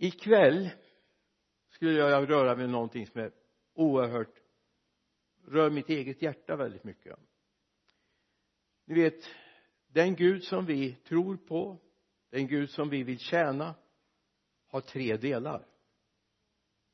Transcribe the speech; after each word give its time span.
ikväll 0.00 0.70
skulle 1.70 1.92
jag 1.92 2.30
röra 2.30 2.54
vid 2.54 2.68
någonting 2.68 3.06
som 3.06 3.20
är 3.20 3.32
oerhört 3.74 4.40
rör 5.44 5.70
mitt 5.70 5.88
eget 5.88 6.22
hjärta 6.22 6.56
väldigt 6.56 6.84
mycket. 6.84 7.18
Ni 8.84 8.94
vet 8.94 9.24
den 9.86 10.16
Gud 10.16 10.44
som 10.44 10.66
vi 10.66 10.94
tror 10.94 11.36
på 11.36 11.78
den 12.30 12.46
Gud 12.46 12.70
som 12.70 12.88
vi 12.88 13.02
vill 13.02 13.18
tjäna 13.18 13.74
har 14.66 14.80
tre 14.80 15.16
delar. 15.16 15.66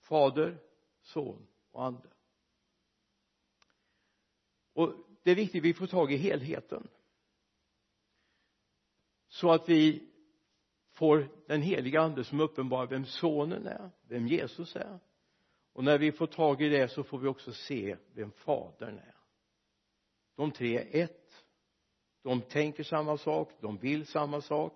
Fader, 0.01 0.59
son 1.01 1.47
och 1.71 1.85
ande. 1.85 2.09
Och 4.73 4.95
det 5.23 5.31
är 5.31 5.35
viktigt 5.35 5.61
att 5.61 5.65
vi 5.65 5.75
får 5.75 5.87
tag 5.87 6.13
i 6.13 6.17
helheten. 6.17 6.89
Så 9.29 9.53
att 9.53 9.69
vi 9.69 10.11
får 10.97 11.29
den 11.47 11.63
heliga 11.63 12.01
ande 12.01 12.25
som 12.25 12.41
uppenbarar 12.41 12.87
vem 12.87 13.05
sonen 13.05 13.67
är 13.67 13.91
vem 14.09 14.27
Jesus 14.27 14.77
är. 14.77 14.99
Och 15.73 15.85
när 15.85 15.99
vi 15.99 16.13
får 16.13 16.27
tag 16.27 16.63
i 16.63 16.69
det 16.69 16.89
så 16.89 17.03
får 17.03 17.19
vi 17.19 17.29
också 17.29 17.53
se 17.53 17.97
vem 18.15 18.31
fadern 18.31 18.99
är. 18.99 19.15
De 20.37 20.51
tre 20.51 20.79
är 20.79 21.05
ett. 21.05 21.45
De 22.23 22.41
tänker 22.41 22.83
samma 22.83 23.19
sak 23.19 23.53
de 23.61 23.77
vill 23.77 24.07
samma 24.07 24.41
sak 24.41 24.73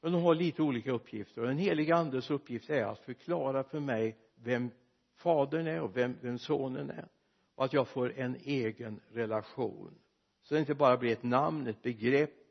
men 0.00 0.12
de 0.12 0.22
har 0.22 0.34
lite 0.34 0.62
olika 0.62 0.92
uppgifter. 0.92 1.40
Och 1.40 1.48
den 1.48 1.58
heliga 1.58 1.96
andes 1.96 2.30
uppgift 2.30 2.70
är 2.70 2.84
att 2.84 2.98
förklara 2.98 3.64
för 3.64 3.80
mig 3.80 4.16
vem 4.34 4.70
fadern 5.14 5.66
är 5.66 5.80
och 5.80 5.96
vem, 5.96 6.16
vem 6.20 6.38
sonen 6.38 6.90
är. 6.90 7.08
Och 7.54 7.64
att 7.64 7.72
jag 7.72 7.88
får 7.88 8.12
en 8.12 8.36
egen 8.42 9.00
relation. 9.12 9.94
Så 10.42 10.54
det 10.54 10.60
inte 10.60 10.74
bara 10.74 10.96
blir 10.96 11.12
ett 11.12 11.22
namn, 11.22 11.66
ett 11.66 11.82
begrepp 11.82 12.41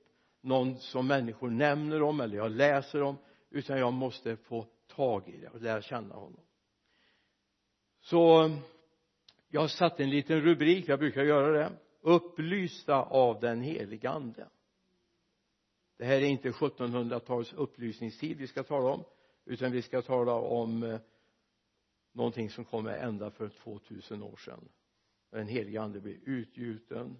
någon 0.41 0.79
som 0.79 1.07
människor 1.07 1.49
nämner 1.49 2.01
om 2.01 2.21
eller 2.21 2.37
jag 2.37 2.51
läser 2.51 3.01
om 3.01 3.17
utan 3.49 3.79
jag 3.79 3.93
måste 3.93 4.37
få 4.37 4.65
tag 4.87 5.29
i 5.29 5.37
det 5.37 5.49
och 5.49 5.61
lära 5.61 5.81
känna 5.81 6.15
honom. 6.15 6.41
Så 8.01 8.51
jag 9.49 9.69
satte 9.69 10.03
en 10.03 10.09
liten 10.09 10.41
rubrik, 10.41 10.87
jag 10.87 10.99
brukar 10.99 11.23
göra 11.23 11.51
det. 11.51 11.71
Upplysta 12.01 12.95
av 12.95 13.39
den 13.39 13.61
heliga 13.61 14.09
ande. 14.09 14.47
Det 15.97 16.05
här 16.05 16.15
är 16.15 16.25
inte 16.25 16.51
1700-tals 16.51 17.53
upplysningstid 17.53 18.37
vi 18.37 18.47
ska 18.47 18.63
tala 18.63 18.93
om 18.93 19.03
utan 19.45 19.71
vi 19.71 19.81
ska 19.81 20.01
tala 20.01 20.33
om 20.33 20.83
eh, 20.83 20.99
någonting 22.11 22.49
som 22.49 22.65
kommer 22.65 22.97
ända 22.97 23.31
för 23.31 23.49
2000 23.49 24.23
år 24.23 24.35
sedan. 24.35 24.69
När 25.31 25.39
den 25.39 25.47
helige 25.47 25.81
ande 25.81 25.99
blir 25.99 26.19
utgjuten 26.25 27.17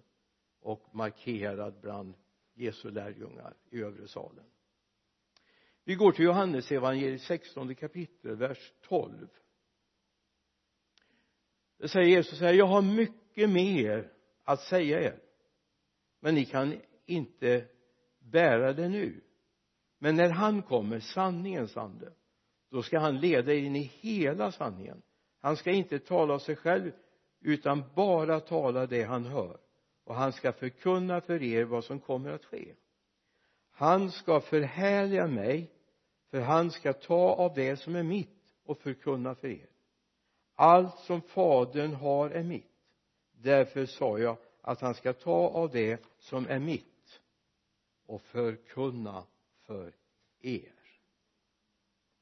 och 0.60 0.94
markerad 0.94 1.80
bland 1.80 2.14
Jesu 2.54 2.90
lärjungar 2.90 3.54
i 3.70 3.82
övre 3.82 4.08
salen. 4.08 4.44
Vi 5.84 5.94
går 5.94 6.12
till 6.12 6.24
Johannes 6.24 6.72
evangeliet 6.72 7.22
16 7.22 7.74
kapitel 7.74 8.36
vers 8.36 8.72
12 8.80 9.28
det 11.82 11.88
säger 11.88 12.08
Jesus 12.08 12.38
så 12.38 12.44
här 12.44 12.52
jag 12.52 12.66
har 12.66 12.82
mycket 12.82 13.50
mer 13.50 14.12
att 14.44 14.60
säga 14.60 15.00
er 15.00 15.20
men 16.20 16.34
ni 16.34 16.44
kan 16.44 16.80
inte 17.06 17.68
bära 18.18 18.72
det 18.72 18.88
nu. 18.88 19.20
Men 19.98 20.16
när 20.16 20.28
han 20.28 20.62
kommer 20.62 21.00
sanningens 21.00 21.76
ande 21.76 22.12
då 22.70 22.82
ska 22.82 22.98
han 22.98 23.20
leda 23.20 23.54
in 23.54 23.76
i 23.76 23.82
hela 23.82 24.52
sanningen. 24.52 25.02
Han 25.40 25.56
ska 25.56 25.70
inte 25.70 25.98
tala 25.98 26.34
av 26.34 26.38
sig 26.38 26.56
själv 26.56 26.92
utan 27.40 27.84
bara 27.94 28.40
tala 28.40 28.86
det 28.86 29.02
han 29.02 29.24
hör 29.24 29.60
och 30.04 30.14
han 30.14 30.32
ska 30.32 30.52
förkunna 30.52 31.20
för 31.20 31.42
er 31.42 31.64
vad 31.64 31.84
som 31.84 32.00
kommer 32.00 32.30
att 32.30 32.44
ske. 32.44 32.74
Han 33.70 34.10
ska 34.10 34.40
förhärliga 34.40 35.26
mig 35.26 35.70
för 36.30 36.40
han 36.40 36.70
ska 36.70 36.92
ta 36.92 37.34
av 37.34 37.54
det 37.54 37.76
som 37.76 37.96
är 37.96 38.02
mitt 38.02 38.54
och 38.64 38.78
förkunna 38.78 39.34
för 39.34 39.48
er. 39.48 39.68
Allt 40.54 40.98
som 40.98 41.20
fadern 41.22 41.94
har 41.94 42.30
är 42.30 42.42
mitt. 42.42 42.66
Därför 43.32 43.86
sa 43.86 44.18
jag 44.18 44.36
att 44.60 44.80
han 44.80 44.94
ska 44.94 45.12
ta 45.12 45.48
av 45.48 45.70
det 45.70 46.04
som 46.18 46.46
är 46.46 46.58
mitt 46.58 47.20
och 48.06 48.22
förkunna 48.22 49.24
för 49.62 49.94
er. 50.40 50.72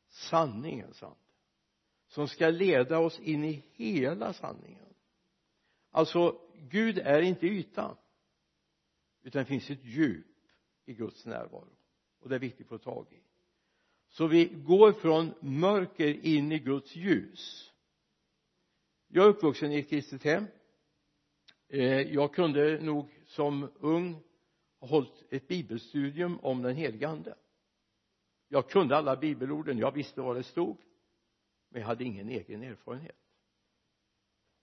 Sanningens 0.09 1.03
ande 1.03 1.17
som 2.07 2.29
ska 2.29 2.49
leda 2.49 2.99
oss 2.99 3.21
in 3.21 3.45
i 3.45 3.65
hela 3.73 4.33
sanningen. 4.33 4.95
Alltså 5.91 6.41
Gud 6.69 6.99
är 6.99 7.23
inte 7.23 7.47
yta 7.47 7.97
utan 9.23 9.43
det 9.43 9.47
finns 9.47 9.71
ett 9.71 9.85
djup 9.85 10.27
i 10.85 10.95
Guds 10.95 11.27
närvaro. 11.27 11.77
Och 12.21 12.29
det 12.29 12.35
är 12.35 12.39
viktigt 12.39 12.61
att 12.61 12.69
få 12.69 12.79
tag 12.79 13.07
i. 13.11 13.21
Så 14.09 14.27
vi 14.27 14.45
går 14.45 14.93
från 14.93 15.35
mörker 15.41 16.27
in 16.27 16.53
i 16.53 16.59
Guds 16.59 16.97
ljus. 16.97 17.73
Jag 19.09 19.25
är 19.25 19.29
uppvuxen 19.29 19.73
i 19.73 19.79
ett 19.79 19.89
kristet 19.89 20.25
hem. 20.25 20.47
Eh, 21.69 22.01
jag 22.01 22.35
kunde 22.35 22.81
nog 22.81 23.09
som 23.27 23.71
ung 23.81 24.23
ha 24.79 24.89
hållit 24.89 25.25
ett 25.31 25.49
bibelstudium 25.49 26.39
om 26.41 26.63
den 26.63 26.77
helige 26.77 27.09
ande. 27.09 27.35
Jag 28.49 28.71
kunde 28.71 28.97
alla 28.97 29.17
bibelorden 29.17 29.79
jag 29.79 29.93
visste 29.93 30.21
vad 30.21 30.37
det 30.37 30.43
stod 30.43 30.77
men 31.69 31.81
jag 31.81 31.89
hade 31.89 32.05
ingen 32.05 32.29
egen 32.29 32.63
erfarenhet. 32.63 33.17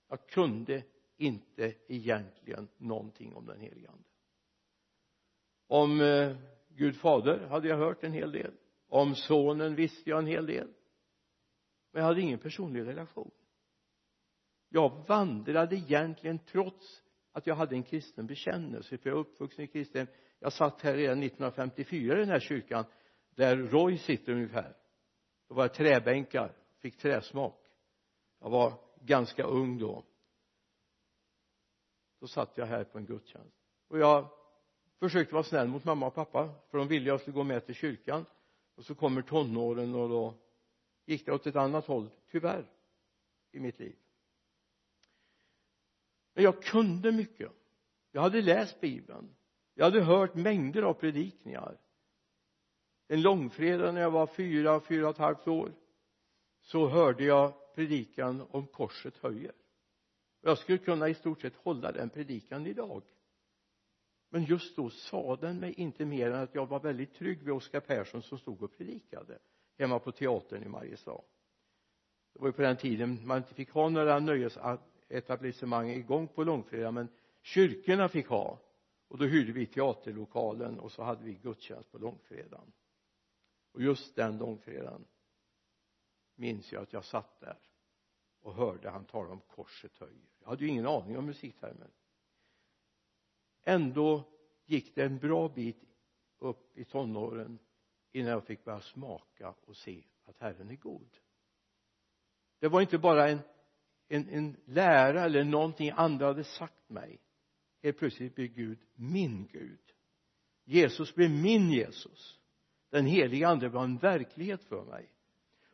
Jag 0.09 0.27
kunde 0.27 0.83
inte 1.17 1.73
egentligen 1.87 2.67
någonting 2.77 3.35
om 3.35 3.45
den 3.45 3.59
helige 3.59 3.89
ande. 3.89 4.03
Om 5.67 6.01
eh, 6.01 6.37
Gud 6.69 6.95
fader 6.95 7.47
hade 7.47 7.67
jag 7.67 7.77
hört 7.77 8.03
en 8.03 8.13
hel 8.13 8.31
del. 8.31 8.53
Om 8.87 9.15
sonen 9.15 9.75
visste 9.75 10.09
jag 10.09 10.19
en 10.19 10.27
hel 10.27 10.45
del. 10.45 10.67
Men 11.91 12.01
jag 12.01 12.07
hade 12.07 12.21
ingen 12.21 12.39
personlig 12.39 12.87
relation. 12.87 13.31
Jag 14.69 15.05
vandrade 15.07 15.75
egentligen 15.75 16.39
trots 16.39 17.03
att 17.31 17.47
jag 17.47 17.55
hade 17.55 17.75
en 17.75 17.83
kristen 17.83 18.27
bekännelse 18.27 18.97
för 18.97 19.09
jag 19.09 19.17
är 19.17 19.19
uppvuxen 19.19 19.65
i 19.65 19.67
kristen. 19.67 20.07
Jag 20.39 20.53
satt 20.53 20.81
här 20.81 20.93
redan 20.93 21.23
1954 21.23 22.15
i 22.15 22.19
den 22.19 22.29
här 22.29 22.39
kyrkan 22.39 22.85
där 23.35 23.57
Roy 23.57 23.97
sitter 23.97 24.33
ungefär. 24.33 24.75
Då 25.47 25.55
var 25.55 25.63
det 25.63 25.73
träbänkar 25.73 26.55
fick 26.79 26.97
träsmak. 26.97 27.59
Jag 28.39 28.49
var 28.49 28.73
ganska 29.01 29.43
ung 29.43 29.77
då 29.77 30.03
då 32.19 32.27
satt 32.27 32.57
jag 32.57 32.65
här 32.65 32.83
på 32.83 32.97
en 32.97 33.05
gudstjänst. 33.05 33.57
Och 33.87 33.99
jag 33.99 34.29
försökte 34.99 35.33
vara 35.33 35.43
snäll 35.43 35.67
mot 35.67 35.83
mamma 35.83 36.07
och 36.07 36.15
pappa 36.15 36.49
för 36.69 36.77
de 36.77 36.87
ville 36.87 37.07
jag 37.07 37.21
skulle 37.21 37.35
gå 37.35 37.43
med 37.43 37.65
till 37.65 37.75
kyrkan. 37.75 38.25
Och 38.75 38.85
så 38.85 38.95
kommer 38.95 39.21
tonåren 39.21 39.95
och 39.95 40.09
då 40.09 40.33
gick 41.05 41.25
det 41.25 41.31
åt 41.31 41.47
ett 41.47 41.55
annat 41.55 41.85
håll 41.85 42.09
tyvärr 42.31 42.65
i 43.51 43.59
mitt 43.59 43.79
liv. 43.79 43.95
Men 46.33 46.43
jag 46.43 46.63
kunde 46.63 47.11
mycket. 47.11 47.51
Jag 48.11 48.21
hade 48.21 48.41
läst 48.41 48.81
bibeln. 48.81 49.35
Jag 49.73 49.85
hade 49.85 50.01
hört 50.01 50.35
mängder 50.35 50.81
av 50.81 50.93
predikningar. 50.93 51.77
En 53.07 53.21
långfredag 53.21 53.93
när 53.93 54.01
jag 54.01 54.11
var 54.11 54.27
fyra, 54.27 54.79
fyra 54.79 55.07
och 55.07 55.13
ett 55.13 55.17
halvt 55.17 55.47
år 55.47 55.71
så 56.61 56.87
hörde 56.87 57.23
jag 57.23 57.75
predikan 57.75 58.47
om 58.51 58.67
korset 58.67 59.17
höjer 59.17 59.51
jag 60.47 60.57
skulle 60.57 60.77
kunna 60.77 61.09
i 61.09 61.13
stort 61.13 61.41
sett 61.41 61.55
hålla 61.55 61.91
den 61.91 62.09
predikan 62.09 62.67
idag. 62.67 63.03
Men 64.29 64.43
just 64.43 64.75
då 64.75 64.89
sa 64.89 65.35
den 65.35 65.59
mig 65.59 65.73
inte 65.73 66.05
mer 66.05 66.31
än 66.31 66.43
att 66.43 66.55
jag 66.55 66.65
var 66.65 66.79
väldigt 66.79 67.13
trygg 67.13 67.43
vid 67.43 67.53
Oskar 67.53 67.79
Persson 67.79 68.21
som 68.21 68.37
stod 68.37 68.63
och 68.63 68.77
predikade 68.77 69.39
hemma 69.77 69.99
på 69.99 70.11
teatern 70.11 70.63
i 70.63 70.67
Mariestad. 70.67 71.21
Det 72.33 72.39
var 72.39 72.47
ju 72.47 72.53
på 72.53 72.61
den 72.61 72.77
tiden 72.77 73.27
man 73.27 73.37
inte 73.37 73.53
fick 73.53 73.71
ha 73.71 73.89
några 73.89 74.19
nöjesetablissemang 74.19 75.89
igång 75.89 76.27
på 76.27 76.43
långfredag 76.43 76.93
men 76.93 77.07
kyrkorna 77.41 78.09
fick 78.09 78.27
ha. 78.27 78.59
Och 79.07 79.17
då 79.17 79.25
hyrde 79.25 79.51
vi 79.51 79.65
teaterlokalen 79.65 80.79
och 80.79 80.91
så 80.91 81.03
hade 81.03 81.23
vi 81.23 81.33
gudstjänst 81.33 81.91
på 81.91 81.97
långfredagen. 81.97 82.71
Och 83.71 83.81
just 83.81 84.15
den 84.15 84.37
långfredagen 84.37 85.05
minns 86.35 86.71
jag 86.71 86.83
att 86.83 86.93
jag 86.93 87.05
satt 87.05 87.39
där 87.39 87.57
och 88.47 88.53
hörde 88.53 88.89
han 88.89 89.05
tala 89.05 89.31
om 89.31 89.39
korset 89.39 89.97
höjer. 89.97 90.29
Jag 90.39 90.47
hade 90.47 90.63
ju 90.63 90.69
ingen 90.69 90.87
aning 90.87 91.17
om 91.17 91.25
musiktermer 91.25 91.89
ändå 93.63 94.23
gick 94.65 94.95
det 94.95 95.03
en 95.03 95.17
bra 95.17 95.49
bit 95.49 95.83
upp 96.39 96.77
i 96.77 96.85
tonåren 96.85 97.59
innan 98.11 98.31
jag 98.31 98.45
fick 98.45 98.63
börja 98.63 98.81
smaka 98.81 99.55
och 99.65 99.77
se 99.77 100.03
att 100.25 100.39
Herren 100.39 100.69
är 100.69 100.75
god. 100.75 101.17
Det 102.59 102.67
var 102.67 102.81
inte 102.81 102.97
bara 102.97 103.29
en, 103.29 103.39
en, 104.07 104.29
en 104.29 104.57
lära 104.65 105.23
eller 105.23 105.43
någonting 105.43 105.91
andra 105.95 106.25
hade 106.25 106.43
sagt 106.43 106.89
mig. 106.89 107.19
Helt 107.83 107.97
plötsligt 107.97 108.35
blev 108.35 108.47
Gud 108.47 108.79
min 108.95 109.47
Gud. 109.47 109.93
Jesus 110.63 111.15
blev 111.15 111.31
min 111.31 111.71
Jesus. 111.71 112.39
Den 112.89 113.05
heliga 113.05 113.47
ande 113.47 113.69
var 113.69 113.83
en 113.83 113.97
verklighet 113.97 114.63
för 114.63 114.85
mig. 114.85 115.09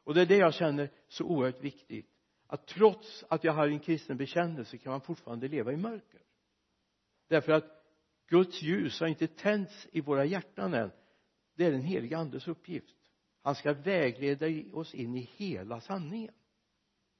Och 0.03 0.13
det 0.13 0.21
är 0.21 0.25
det 0.25 0.37
jag 0.37 0.53
känner 0.53 0.89
så 1.07 1.25
oerhört 1.25 1.61
viktigt 1.61 2.12
att 2.53 2.67
trots 2.67 3.25
att 3.29 3.43
jag 3.43 3.53
har 3.53 3.67
en 3.67 3.79
kristen 3.79 4.17
bekännelse 4.17 4.77
kan 4.77 4.91
man 4.91 5.01
fortfarande 5.01 5.47
leva 5.47 5.71
i 5.71 5.77
mörker. 5.77 6.21
Därför 7.27 7.51
att 7.51 7.65
Guds 8.27 8.61
ljus 8.61 8.99
har 8.99 9.07
inte 9.07 9.27
tänts 9.27 9.87
i 9.91 10.01
våra 10.01 10.25
hjärtan 10.25 10.73
än. 10.73 10.91
Det 11.55 11.65
är 11.65 11.71
den 11.71 11.81
helige 11.81 12.17
andes 12.17 12.47
uppgift. 12.47 12.95
Han 13.41 13.55
ska 13.55 13.73
vägleda 13.73 14.47
oss 14.73 14.93
in 14.93 15.15
i 15.15 15.29
hela 15.35 15.81
sanningen. 15.81 16.33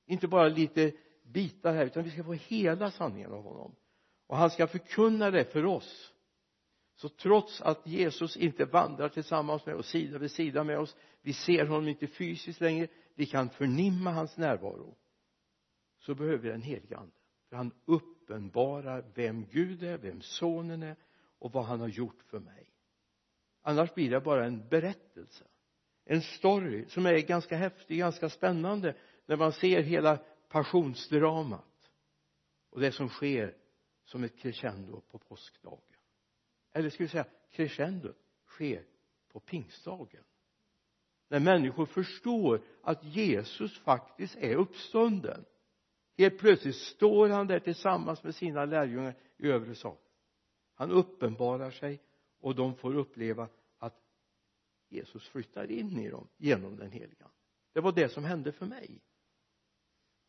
Inte 0.06 0.28
bara 0.28 0.48
lite 0.48 0.92
bitar 1.24 1.74
här 1.74 1.86
utan 1.86 2.04
vi 2.04 2.12
ska 2.12 2.24
få 2.24 2.34
hela 2.34 2.92
sanningen 2.92 3.32
av 3.32 3.44
honom. 3.44 3.76
Och 4.28 4.38
han 4.38 4.50
ska 4.50 4.68
förkunna 4.68 5.32
det 5.32 5.46
för 5.46 5.66
oss. 5.66 6.14
Så 6.96 7.10
trots 7.10 7.62
att 7.62 7.88
Jesus 7.88 8.38
inte 8.38 8.66
vandrar 8.66 9.10
tillsammans 9.10 9.66
med 9.66 9.76
oss 9.76 9.90
sida 9.90 10.18
vid 10.18 10.32
sida 10.32 10.64
med 10.64 10.80
oss 10.80 10.96
vi 11.22 11.34
ser 11.34 11.66
honom 11.66 11.88
inte 11.88 12.08
fysiskt 12.08 12.62
längre 12.62 12.88
vi 13.16 13.26
kan 13.26 13.50
förnimma 13.50 14.12
hans 14.12 14.38
närvaro 14.38 14.98
så 16.06 16.16
behöver 16.16 16.38
vi 16.38 16.50
den 16.50 16.62
helige 16.62 16.98
ande. 16.98 17.16
För 17.50 17.56
han 17.56 17.72
uppenbarar 17.86 19.06
vem 19.14 19.46
Gud 19.46 19.84
är, 19.84 19.98
vem 19.98 20.22
sonen 20.22 20.84
är 20.84 20.96
och 21.40 21.52
vad 21.52 21.66
han 21.66 21.80
har 21.80 21.88
gjort 21.88 22.24
för 22.24 22.40
mig. 22.40 22.70
Annars 23.62 23.94
blir 23.94 24.12
det 24.12 24.22
bara 24.22 24.46
en 24.46 24.68
berättelse. 24.70 25.46
En 26.06 26.22
story 26.22 26.86
som 26.88 27.06
är 27.06 27.20
ganska 27.20 27.58
häftig, 27.58 27.98
ganska 27.98 28.30
spännande 28.30 28.96
när 29.26 29.38
man 29.38 29.52
ser 29.52 29.82
hela 29.82 30.18
passionsdramat 30.50 31.92
och 32.70 32.80
det 32.80 32.92
som 32.92 33.10
sker 33.10 33.58
som 34.04 34.24
ett 34.24 34.38
crescendo 34.38 35.02
på 35.02 35.18
påskdagen. 35.18 35.80
Eller 36.74 36.90
ska 36.90 37.04
vi 37.04 37.10
säga 37.10 37.26
crescendo 37.52 38.14
sker 38.46 38.86
på 39.32 39.40
pingstdagen. 39.40 40.24
När 41.28 41.40
människor 41.40 41.86
förstår 41.86 42.62
att 42.82 43.04
Jesus 43.04 43.80
faktiskt 43.80 44.36
är 44.36 44.56
uppstånden 44.56 45.46
helt 46.18 46.38
plötsligt 46.38 46.75
står 46.75 47.30
han 47.30 47.48
där 47.48 47.60
tillsammans 47.60 48.24
med 48.24 48.36
sina 48.36 48.65
lärjungar 48.65 49.15
i 49.38 49.48
övre 49.48 49.75
sal. 49.75 49.98
Han 50.75 50.92
uppenbarar 50.92 51.71
sig 51.71 52.01
och 52.39 52.56
de 52.56 52.75
får 52.75 52.95
uppleva 52.95 53.50
att 53.77 54.01
Jesus 54.89 55.30
flyttar 55.30 55.71
in 55.71 56.00
i 56.00 56.10
dem 56.10 56.27
genom 56.38 56.75
den 56.75 56.92
heliga 56.92 57.30
det 57.74 57.81
var 57.81 57.92
det 57.92 58.10
som 58.10 58.24
hände 58.24 58.51
för 58.51 58.65
mig. 58.65 59.01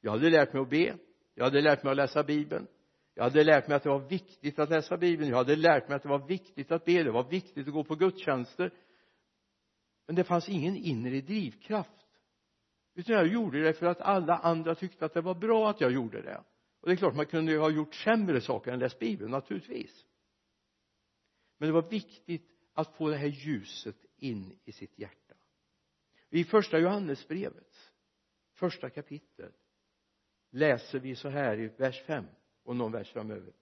Jag 0.00 0.10
hade 0.10 0.30
lärt 0.30 0.52
mig 0.52 0.62
att 0.62 0.70
be 0.70 0.98
jag 1.34 1.44
hade 1.44 1.60
lärt 1.60 1.82
mig 1.82 1.90
att 1.90 1.96
läsa 1.96 2.22
bibeln 2.22 2.66
jag 3.14 3.24
hade 3.24 3.44
lärt 3.44 3.68
mig 3.68 3.76
att 3.76 3.82
det 3.82 3.88
var 3.88 4.08
viktigt 4.08 4.58
att 4.58 4.70
läsa 4.70 4.96
bibeln 4.96 5.30
jag 5.30 5.36
hade 5.36 5.56
lärt 5.56 5.88
mig 5.88 5.96
att 5.96 6.02
det 6.02 6.08
var 6.08 6.26
viktigt 6.26 6.72
att 6.72 6.84
be 6.84 7.02
det 7.02 7.10
var 7.10 7.30
viktigt 7.30 7.68
att 7.68 7.74
gå 7.74 7.84
på 7.84 7.94
gudstjänster. 7.94 8.72
Men 10.06 10.16
det 10.16 10.24
fanns 10.24 10.48
ingen 10.48 10.76
inre 10.76 11.20
drivkraft 11.20 12.03
utan 12.94 13.14
jag 13.14 13.26
gjorde 13.26 13.62
det 13.62 13.72
för 13.72 13.86
att 13.86 14.00
alla 14.00 14.36
andra 14.36 14.74
tyckte 14.74 15.04
att 15.04 15.14
det 15.14 15.20
var 15.20 15.34
bra 15.34 15.70
att 15.70 15.80
jag 15.80 15.92
gjorde 15.92 16.22
det. 16.22 16.44
Och 16.80 16.88
det 16.88 16.94
är 16.94 16.96
klart 16.96 17.14
man 17.14 17.26
kunde 17.26 17.52
ju 17.52 17.58
ha 17.58 17.70
gjort 17.70 17.94
sämre 17.94 18.40
saker 18.40 18.72
än 18.72 18.78
läst 18.78 18.98
bibeln 18.98 19.30
naturligtvis. 19.30 20.04
Men 21.58 21.68
det 21.68 21.72
var 21.72 21.90
viktigt 21.90 22.50
att 22.74 22.96
få 22.96 23.08
det 23.08 23.16
här 23.16 23.26
ljuset 23.26 23.96
in 24.16 24.58
i 24.64 24.72
sitt 24.72 24.98
hjärta. 24.98 25.34
I 26.30 26.44
första 26.44 26.78
Johannesbrevet 26.78 27.92
första 28.54 28.90
kapitlet 28.90 29.54
läser 30.50 30.98
vi 30.98 31.16
så 31.16 31.28
här 31.28 31.60
i 31.60 31.66
vers 31.66 32.02
5 32.02 32.24
och 32.62 32.76
någon 32.76 32.92
vers 32.92 33.12
framöver. 33.12 33.52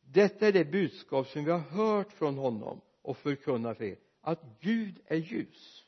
Detta 0.00 0.48
är 0.48 0.52
det 0.52 0.64
budskap 0.64 1.26
som 1.26 1.44
vi 1.44 1.50
har 1.50 1.58
hört 1.58 2.12
från 2.12 2.38
honom 2.38 2.80
och 3.02 3.16
förkunnar 3.16 3.74
för 3.74 3.84
er 3.84 3.98
att 4.20 4.60
Gud 4.60 5.00
är 5.04 5.16
ljus 5.16 5.81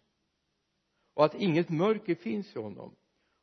och 1.15 1.25
att 1.25 1.35
inget 1.35 1.69
mörker 1.69 2.15
finns 2.15 2.57
i 2.57 2.59
honom. 2.59 2.95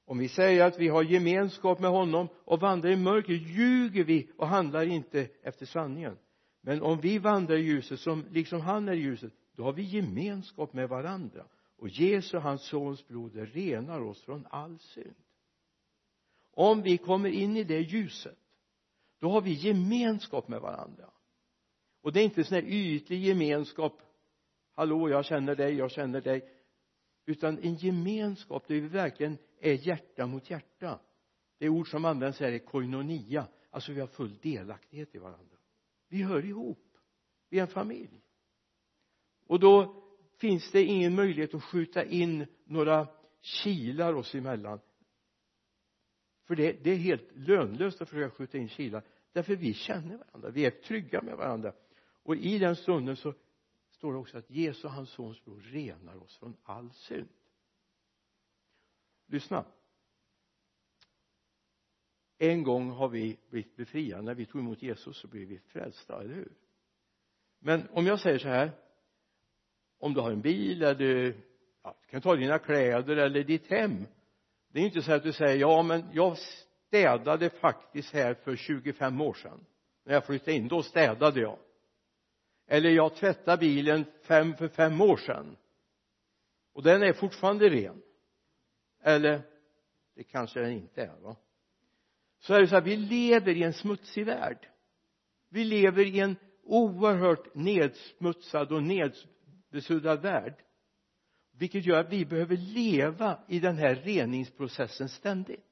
Om 0.06 0.18
vi 0.18 0.30
säger 0.30 0.66
att 0.66 0.80
vi 0.80 0.88
har 0.88 1.04
gemenskap 1.04 1.80
med 1.80 1.92
honom 1.92 2.28
och 2.46 2.60
vandrar 2.60 2.90
i 2.90 2.96
mörker 2.96 3.34
ljuger 3.34 4.04
vi 4.04 4.32
och 4.38 4.48
handlar 4.48 4.86
inte 4.86 5.28
efter 5.44 5.66
sanningen. 5.66 6.18
Men 6.62 6.82
om 6.82 7.00
vi 7.00 7.18
vandrar 7.18 7.56
i 7.56 7.62
ljuset 7.62 8.00
som 8.00 8.26
liksom 8.32 8.62
han 8.62 8.88
är 8.88 8.94
i 8.94 9.00
ljuset 9.00 9.34
då 9.56 9.64
har 9.64 9.74
vi 9.74 9.84
gemenskap 9.84 10.74
med 10.74 10.90
varandra. 10.90 11.46
Och 11.78 11.90
Jesu 11.90 12.38
hans 12.38 12.62
sons 12.64 13.08
blod 13.08 13.36
renar 13.36 14.02
oss 14.02 14.22
från 14.22 14.48
all 14.50 14.80
synd. 14.80 15.16
Om 16.54 16.82
vi 16.82 16.98
kommer 16.98 17.30
in 17.30 17.58
i 17.58 17.64
det 17.64 17.80
ljuset 17.80 18.38
då 19.20 19.30
har 19.30 19.42
vi 19.42 19.54
gemenskap 19.54 20.48
med 20.48 20.62
varandra. 20.62 21.10
Och 22.02 22.14
det 22.14 22.20
är 22.20 22.24
inte 22.24 22.44
sån 22.44 22.56
här 22.56 22.64
ytlig 22.64 23.20
gemenskap. 23.20 24.02
Hallå 24.74 25.10
jag 25.10 25.26
känner 25.26 25.56
dig, 25.56 25.76
jag 25.76 25.92
känner 25.92 26.22
dig 26.22 26.50
utan 27.26 27.60
en 27.60 27.76
gemenskap 27.76 28.68
där 28.68 28.76
vi 28.76 28.88
verkligen 28.88 29.38
är 29.60 29.88
hjärta 29.88 30.26
mot 30.26 30.50
hjärta. 30.50 31.00
Det 31.58 31.70
ord 31.70 31.92
som 31.92 32.06
används 32.06 32.40
här 32.40 32.52
är 32.52 32.60
koinonia 32.60 33.48
alltså 33.72 33.92
vi 33.92 34.00
har 34.00 34.08
full 34.08 34.38
delaktighet 34.42 35.16
i 35.16 35.18
varandra. 35.18 35.58
Vi 36.08 36.24
hör 36.24 36.46
ihop. 36.46 36.98
Vi 37.50 37.58
är 37.58 37.62
en 37.62 37.68
familj. 37.68 38.22
Och 39.48 39.60
då 39.60 40.04
finns 40.38 40.72
det 40.72 40.84
ingen 40.84 41.16
möjlighet 41.16 41.54
att 41.54 41.64
skjuta 41.64 42.04
in 42.04 42.46
några 42.66 43.08
kilar 43.42 44.14
oss 44.14 44.36
emellan. 44.36 44.80
För 46.48 46.56
det, 46.56 46.84
det 46.84 46.92
är 46.92 46.96
helt 46.96 47.30
lönlöst 47.36 48.02
att 48.02 48.10
försöka 48.10 48.36
skjuta 48.36 48.58
in 48.58 48.70
kilar 48.70 49.04
därför 49.32 49.56
vi 49.56 49.74
känner 49.74 50.18
varandra 50.18 50.50
vi 50.50 50.66
är 50.66 50.72
trygga 50.72 51.22
med 51.22 51.38
varandra. 51.38 51.74
Och 52.24 52.36
i 52.36 52.58
den 52.58 52.76
stunden 52.76 53.16
så 53.16 53.34
står 54.02 54.14
det 54.14 54.20
också 54.20 54.38
att 54.38 54.50
Jesus 54.50 54.92
hans 54.92 55.10
sons 55.10 55.44
blod 55.44 55.62
renar 55.64 56.24
oss 56.24 56.38
från 56.38 56.58
all 56.64 56.92
synd. 56.92 57.28
Lyssna. 59.28 59.66
En 62.38 62.64
gång 62.64 62.90
har 62.90 63.08
vi 63.08 63.38
blivit 63.50 63.76
befriade 63.76 64.22
när 64.22 64.36
vi 64.36 64.46
tog 64.46 64.62
emot 64.62 64.82
Jesus 64.82 65.18
så 65.18 65.28
blev 65.28 65.48
vi 65.48 65.60
frälsta, 65.60 66.22
eller 66.22 66.34
hur? 66.34 66.52
Men 67.60 67.88
om 67.90 68.06
jag 68.06 68.20
säger 68.20 68.40
så 68.40 68.48
här 68.48 68.72
om 70.00 70.14
du 70.14 70.22
har 70.22 70.32
en 70.32 70.42
bil 70.42 70.84
eller 70.84 71.36
ja, 71.84 71.96
du 72.02 72.08
kan 72.08 72.22
ta 72.22 72.36
dina 72.36 72.60
kläder 72.60 73.18
eller 73.18 73.44
ditt 73.44 73.68
hem. 73.68 74.08
Det 74.68 74.80
är 74.80 74.84
inte 74.84 75.02
så 75.02 75.14
att 75.14 75.24
du 75.24 75.34
säger 75.34 75.58
ja 75.58 75.84
men 75.84 76.06
jag 76.14 76.38
städade 76.38 77.50
faktiskt 77.50 78.14
här 78.14 78.34
för 78.34 78.56
25 78.56 79.22
år 79.22 79.34
sedan. 79.34 79.66
När 80.04 80.14
jag 80.14 80.26
flyttade 80.26 80.54
in 80.54 80.68
då 80.68 80.84
städade 80.84 81.42
jag 81.42 81.58
eller 82.72 82.90
jag 82.90 83.16
tvättade 83.16 83.58
bilen 83.58 84.06
fem 84.22 84.56
för 84.56 84.68
fem 84.68 85.02
år 85.02 85.18
sedan. 85.18 85.58
Och 86.74 86.84
den 86.84 87.04
är 87.04 87.14
fortfarande 87.14 87.70
ren. 87.70 88.02
Eller 89.02 89.42
det 90.16 90.24
kanske 90.24 90.60
den 90.60 90.72
inte 90.72 91.02
är 91.02 91.20
va? 91.20 91.36
Så 92.40 92.54
är 92.54 92.62
det 92.62 92.68
så 92.68 92.76
att 92.76 92.86
vi 92.86 92.96
lever 92.96 93.58
i 93.58 93.64
en 93.64 93.74
smutsig 93.74 94.26
värld. 94.26 94.68
Vi 95.50 95.64
lever 95.64 96.06
i 96.06 96.20
en 96.20 96.36
oerhört 96.64 97.56
nedsmutsad 97.56 98.72
och 98.72 98.84
nedbesuddad 98.84 100.22
värld. 100.22 100.56
Vilket 101.52 101.86
gör 101.86 102.00
att 102.00 102.14
vi 102.14 102.26
behöver 102.26 102.58
leva 102.58 103.40
i 103.48 103.60
den 103.60 103.78
här 103.78 103.96
reningsprocessen 103.96 105.10
ständigt. 105.10 105.68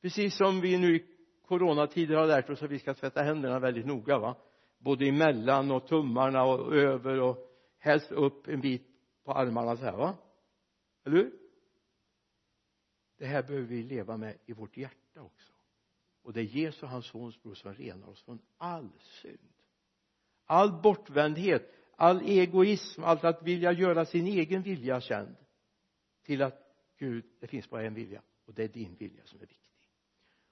Precis 0.00 0.36
som 0.36 0.60
vi 0.60 0.78
nu 0.78 0.96
i 0.96 1.04
coronatider 1.46 2.16
har 2.16 2.26
lärt 2.26 2.50
oss 2.50 2.62
att 2.62 2.70
vi 2.70 2.78
ska 2.78 2.94
tvätta 2.94 3.22
händerna 3.22 3.58
väldigt 3.58 3.86
noga 3.86 4.18
va? 4.18 4.36
Både 4.82 5.08
emellan 5.08 5.70
och 5.70 5.86
tummarna 5.86 6.44
och 6.44 6.74
över 6.74 7.20
och 7.20 7.38
helst 7.78 8.12
upp 8.12 8.48
en 8.48 8.60
bit 8.60 8.86
på 9.24 9.32
armarna 9.32 9.76
så 9.76 9.84
här 9.84 9.96
va? 9.96 10.16
Eller 11.04 11.16
hur? 11.16 11.32
Det 13.18 13.26
här 13.26 13.42
behöver 13.42 13.66
vi 13.66 13.82
leva 13.82 14.16
med 14.16 14.38
i 14.46 14.52
vårt 14.52 14.76
hjärta 14.76 15.22
också. 15.22 15.52
Och 16.22 16.32
det 16.32 16.40
är 16.40 16.44
Jesus 16.44 16.82
och 16.82 16.88
hans 16.88 17.06
sons 17.06 17.42
blod 17.42 17.56
som 17.56 17.74
renar 17.74 18.08
oss 18.08 18.22
från 18.22 18.38
all 18.58 18.90
synd. 19.00 19.38
All 20.44 20.82
bortvändhet 20.82 21.72
all 22.02 22.20
egoism 22.20 23.04
allt 23.04 23.24
att 23.24 23.42
vilja 23.42 23.72
göra 23.72 24.04
sin 24.04 24.26
egen 24.26 24.62
vilja 24.62 25.00
känd 25.00 25.36
till 26.22 26.42
att 26.42 26.58
Gud 26.98 27.24
det 27.40 27.46
finns 27.46 27.70
bara 27.70 27.86
en 27.86 27.94
vilja 27.94 28.22
och 28.46 28.54
det 28.54 28.64
är 28.64 28.68
din 28.68 28.94
vilja 28.94 29.24
som 29.24 29.40
är 29.40 29.46
viktig. 29.46 29.70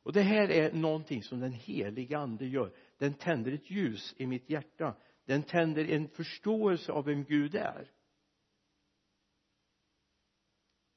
Och 0.03 0.13
det 0.13 0.23
här 0.23 0.51
är 0.51 0.73
någonting 0.73 1.23
som 1.23 1.41
den 1.41 1.53
heliga 1.53 2.19
ande 2.19 2.47
gör 2.47 2.73
den 3.01 3.15
tänder 3.15 3.53
ett 3.53 3.71
ljus 3.71 4.15
i 4.17 4.27
mitt 4.27 4.51
hjärta. 4.51 4.95
Den 5.25 5.43
tänder 5.43 5.91
en 5.91 6.09
förståelse 6.09 6.93
av 6.93 7.05
vem 7.05 7.25
Gud 7.25 7.55
är. 7.55 7.91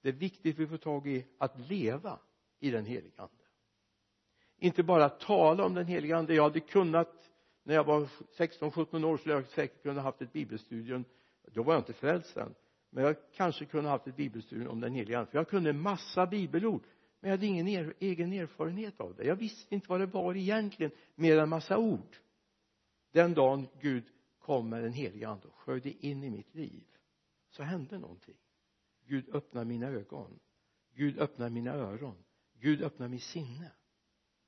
Det 0.01 0.09
är 0.09 0.13
viktigt 0.13 0.55
att 0.55 0.59
vi 0.59 0.67
får 0.67 0.77
tag 0.77 1.07
i 1.07 1.25
att 1.37 1.59
leva 1.59 2.19
i 2.59 2.71
den 2.71 2.85
heliga 2.85 3.21
ande. 3.21 3.43
Inte 4.57 4.83
bara 4.83 5.09
tala 5.09 5.65
om 5.65 5.73
den 5.73 5.85
heliga 5.85 6.17
ande. 6.17 6.33
Jag 6.35 6.43
hade 6.43 6.59
kunnat 6.59 7.31
när 7.63 7.75
jag 7.75 7.83
var 7.83 8.05
16-17 8.37 9.05
år 9.05 9.17
skulle 9.17 9.33
jag 9.35 9.47
säkert 9.47 9.83
kunnat 9.83 10.03
haft 10.03 10.21
ett 10.21 10.33
bibelstudium. 10.33 11.05
Då 11.51 11.63
var 11.63 11.73
jag 11.73 11.81
inte 11.81 11.93
frälst 11.93 12.37
än. 12.37 12.55
Men 12.89 13.03
jag 13.03 13.15
kanske 13.33 13.65
kunde 13.65 13.89
haft 13.89 14.07
ett 14.07 14.15
bibelstudium 14.15 14.69
om 14.69 14.79
den 14.79 14.93
heliga 14.93 15.19
ande. 15.19 15.31
För 15.31 15.37
jag 15.37 15.49
kunde 15.49 15.73
massa 15.73 16.25
bibelord 16.25 16.83
men 17.23 17.29
jag 17.29 17.37
hade 17.37 17.45
ingen 17.45 17.67
er, 17.67 17.93
egen 17.99 18.33
erfarenhet 18.33 18.99
av 18.99 19.15
det. 19.15 19.23
Jag 19.23 19.35
visste 19.35 19.75
inte 19.75 19.89
vad 19.89 19.99
det 19.99 20.05
var 20.05 20.35
egentligen 20.35 20.91
mer 21.15 21.37
än 21.37 21.49
massa 21.49 21.77
ord. 21.77 22.17
Den 23.11 23.33
dagen 23.33 23.67
Gud 23.81 24.03
kom 24.39 24.69
med 24.69 24.83
den 24.83 24.93
heliga 24.93 25.29
ande 25.29 25.47
och 25.47 25.55
sköljde 25.55 26.05
in 26.05 26.23
i 26.23 26.29
mitt 26.29 26.55
liv 26.55 26.83
så 27.49 27.63
hände 27.63 27.99
någonting. 27.99 28.37
Gud 29.05 29.35
öppnade 29.35 29.65
mina 29.65 29.87
ögon. 29.87 30.39
Gud 30.93 31.19
öppnade 31.19 31.49
mina 31.49 31.71
öron. 31.73 32.23
Gud 32.53 32.83
öppnade 32.83 33.09
mitt 33.09 33.23
sinne. 33.23 33.71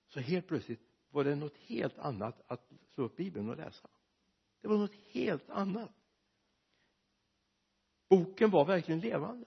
Så 0.07 0.19
helt 0.19 0.47
plötsligt 0.47 0.81
var 1.09 1.23
det 1.23 1.35
något 1.35 1.57
helt 1.57 1.97
annat 1.97 2.41
att 2.47 2.71
slå 2.93 3.03
upp 3.03 3.15
bibeln 3.15 3.49
och 3.49 3.57
läsa. 3.57 3.89
Det 4.61 4.67
var 4.67 4.77
något 4.77 4.95
helt 4.95 5.49
annat. 5.49 5.91
Boken 8.09 8.49
var 8.49 8.65
verkligen 8.65 8.99
levande. 8.99 9.45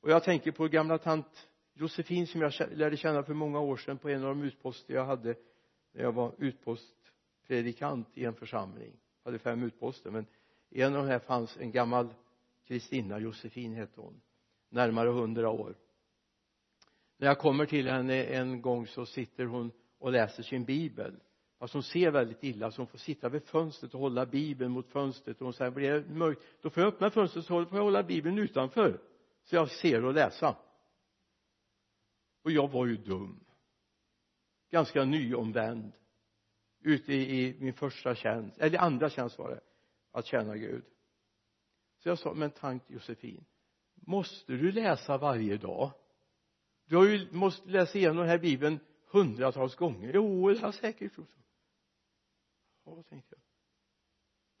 Och 0.00 0.10
jag 0.10 0.24
tänker 0.24 0.52
på 0.52 0.68
gamla 0.68 0.98
tant 0.98 1.47
Josefin 1.78 2.26
som 2.26 2.40
jag 2.40 2.52
lärde 2.70 2.96
känna 2.96 3.22
för 3.22 3.34
många 3.34 3.60
år 3.60 3.76
sedan 3.76 3.98
på 3.98 4.08
en 4.08 4.24
av 4.24 4.28
de 4.28 4.42
utposter 4.42 4.94
jag 4.94 5.04
hade 5.04 5.34
när 5.92 6.02
jag 6.02 6.12
var 6.12 6.34
utpostpredikant 6.38 8.08
i 8.14 8.24
en 8.24 8.34
församling. 8.34 8.92
Jag 9.22 9.30
hade 9.30 9.38
fem 9.38 9.62
utposter 9.62 10.10
men 10.10 10.26
i 10.70 10.82
en 10.82 10.96
av 10.96 11.06
de 11.06 11.10
här 11.10 11.18
fanns 11.18 11.56
en 11.56 11.72
gammal 11.72 12.08
Kristina 12.66 13.18
Josefin 13.18 13.74
hette 13.74 14.00
hon 14.00 14.20
närmare 14.68 15.08
hundra 15.08 15.50
år. 15.50 15.74
När 17.16 17.26
jag 17.26 17.38
kommer 17.38 17.66
till 17.66 17.88
henne 17.88 18.24
en 18.24 18.62
gång 18.62 18.86
så 18.86 19.06
sitter 19.06 19.44
hon 19.44 19.70
och 19.98 20.12
läser 20.12 20.42
sin 20.42 20.64
bibel. 20.64 21.14
Fast 21.58 21.74
hon 21.74 21.82
ser 21.82 22.10
väldigt 22.10 22.44
illa 22.44 22.70
så 22.70 22.80
hon 22.80 22.86
får 22.86 22.98
sitta 22.98 23.28
vid 23.28 23.44
fönstret 23.44 23.94
och 23.94 24.00
hålla 24.00 24.26
bibeln 24.26 24.72
mot 24.72 24.88
fönstret. 24.88 25.40
Och 25.40 25.44
hon 25.44 25.52
säger 25.52 25.70
blir 25.70 25.92
det 25.92 26.14
mörkt? 26.14 26.42
Då 26.60 26.70
får 26.70 26.82
jag 26.82 26.92
öppna 26.94 27.10
fönstret 27.10 27.44
så 27.44 27.64
får 27.64 27.78
jag 27.78 27.84
hålla 27.84 28.02
bibeln 28.02 28.38
utanför. 28.38 29.00
Så 29.44 29.56
jag 29.56 29.70
ser 29.70 30.04
och 30.04 30.14
läsa 30.14 30.56
och 32.48 32.52
jag 32.52 32.68
var 32.68 32.86
ju 32.86 32.96
dum. 32.96 33.44
Ganska 34.70 35.04
nyomvänd. 35.04 35.92
Ute 36.80 37.12
i 37.12 37.56
min 37.60 37.72
första 37.72 38.14
tjänst 38.14 38.58
eller 38.58 38.78
andra 38.78 39.10
tjänst 39.10 39.38
var 39.38 39.50
det 39.50 39.60
att 40.10 40.26
tjäna 40.26 40.56
Gud. 40.56 40.84
Så 41.98 42.08
jag 42.08 42.18
sa 42.18 42.34
men 42.34 42.50
tank 42.50 42.82
Josefin 42.86 43.44
måste 43.94 44.52
du 44.52 44.72
läsa 44.72 45.18
varje 45.18 45.56
dag? 45.56 45.92
Du 46.84 46.96
har 46.96 47.06
ju 47.06 47.32
måst 47.32 47.66
läsa 47.66 47.98
igenom 47.98 48.16
den 48.16 48.28
här 48.28 48.38
bibeln 48.38 48.80
hundratals 49.06 49.76
gånger. 49.76 50.12
Jo 50.14 50.48
det 50.48 50.58
har 50.58 50.72
säkert 50.72 51.18
gjort. 51.18 51.36
Ja 52.84 53.02
tänkte 53.02 53.34
jag. 53.34 53.42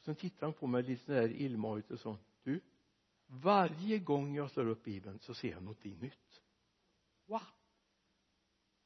Sen 0.04 0.14
tittade 0.14 0.46
han 0.46 0.52
på 0.52 0.66
mig 0.66 0.82
lite 0.82 1.04
sådär 1.04 1.28
illmarigt 1.28 1.90
och 1.90 2.00
sa 2.00 2.18
du 2.42 2.60
varje 3.26 3.98
gång 3.98 4.36
jag 4.36 4.50
slår 4.50 4.68
upp 4.68 4.84
bibeln 4.84 5.18
så 5.18 5.34
ser 5.34 5.50
jag 5.50 5.62
någonting 5.62 5.98
nytt. 5.98 6.42
Va 7.26 7.42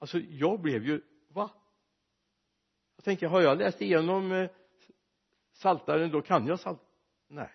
alltså 0.03 0.19
jag 0.19 0.61
blev 0.61 0.87
ju 0.87 1.03
va? 1.29 1.51
Jag 2.97 3.05
tänker 3.05 3.27
har 3.27 3.41
jag 3.41 3.59
läst 3.59 3.83
igenom 3.83 4.33
eh, 4.33 4.51
saltaren 5.53 6.11
då 6.11 6.23
kan 6.23 6.47
jag 6.47 6.61
salt 6.61 6.81
nej. 7.29 7.51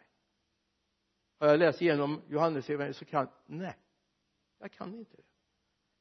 Har 1.39 1.47
jag 1.47 1.59
läst 1.59 1.81
igenom 1.81 2.21
Johannes 2.29 2.97
så 2.97 3.05
kan 3.05 3.27
nej. 3.45 3.77
Jag 4.59 4.71
kan 4.71 4.95
inte 4.95 5.17
det. 5.17 5.23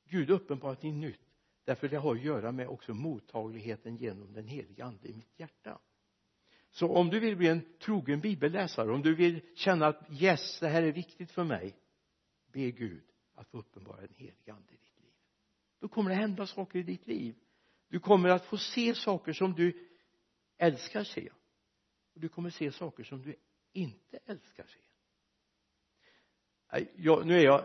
Gud 0.05 0.31
uppenbarat 0.31 0.85
i 0.85 0.93
nytt. 0.93 1.21
Därför 1.65 1.88
det 1.88 1.97
har 1.97 2.15
att 2.15 2.23
göra 2.23 2.53
med 2.53 2.69
också 2.69 2.95
mottagligheten 2.95 3.97
genom 3.97 4.33
den 4.33 4.47
heliga 4.47 4.85
ande 4.85 5.09
i 5.09 5.15
mitt 5.15 5.41
hjärta. 5.41 5.79
Så 6.71 6.93
om 6.97 7.11
du 7.11 7.21
vill 7.21 7.37
bli 7.37 7.49
en 7.49 7.79
trogen 7.79 8.21
bibelläsare 8.21 8.93
om 8.93 9.03
du 9.03 9.15
vill 9.15 9.41
känna 9.55 9.87
att 9.87 10.11
yes 10.11 10.61
det 10.61 10.69
här 10.69 10.83
är 10.83 10.93
viktigt 10.93 11.31
för 11.31 11.45
mig 11.45 11.76
be 12.53 12.71
Gud 12.71 13.05
att 13.35 13.49
få 13.49 13.59
uppenbara 13.59 14.00
den 14.00 14.15
heliga 14.17 14.55
ande 14.55 14.73
i 14.73 14.76
ditt 14.76 14.96
då 15.80 15.88
kommer 15.88 16.11
det 16.11 16.16
hända 16.16 16.47
saker 16.47 16.78
i 16.78 16.83
ditt 16.83 17.06
liv. 17.06 17.35
Du 17.88 18.00
kommer 18.00 18.28
att 18.28 18.45
få 18.45 18.56
se 18.56 18.95
saker 18.95 19.33
som 19.33 19.52
du 19.52 19.88
älskar 20.59 21.04
se 21.04 21.30
och 22.14 22.21
du 22.21 22.28
kommer 22.28 22.50
se 22.50 22.73
saker 22.73 23.04
som 23.04 23.23
du 23.23 23.37
inte 23.73 24.18
älskar 24.26 24.66
se 24.66 24.78
jag, 26.97 27.26
nu 27.26 27.35
är 27.35 27.45
jag 27.45 27.64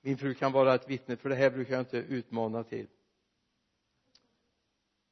min 0.00 0.18
fru 0.18 0.34
kan 0.34 0.52
vara 0.52 0.74
ett 0.74 0.90
vittne 0.90 1.16
för 1.16 1.28
det 1.28 1.34
här 1.34 1.50
brukar 1.50 1.72
jag 1.72 1.80
inte 1.80 1.96
utmana 1.96 2.64
till. 2.64 2.86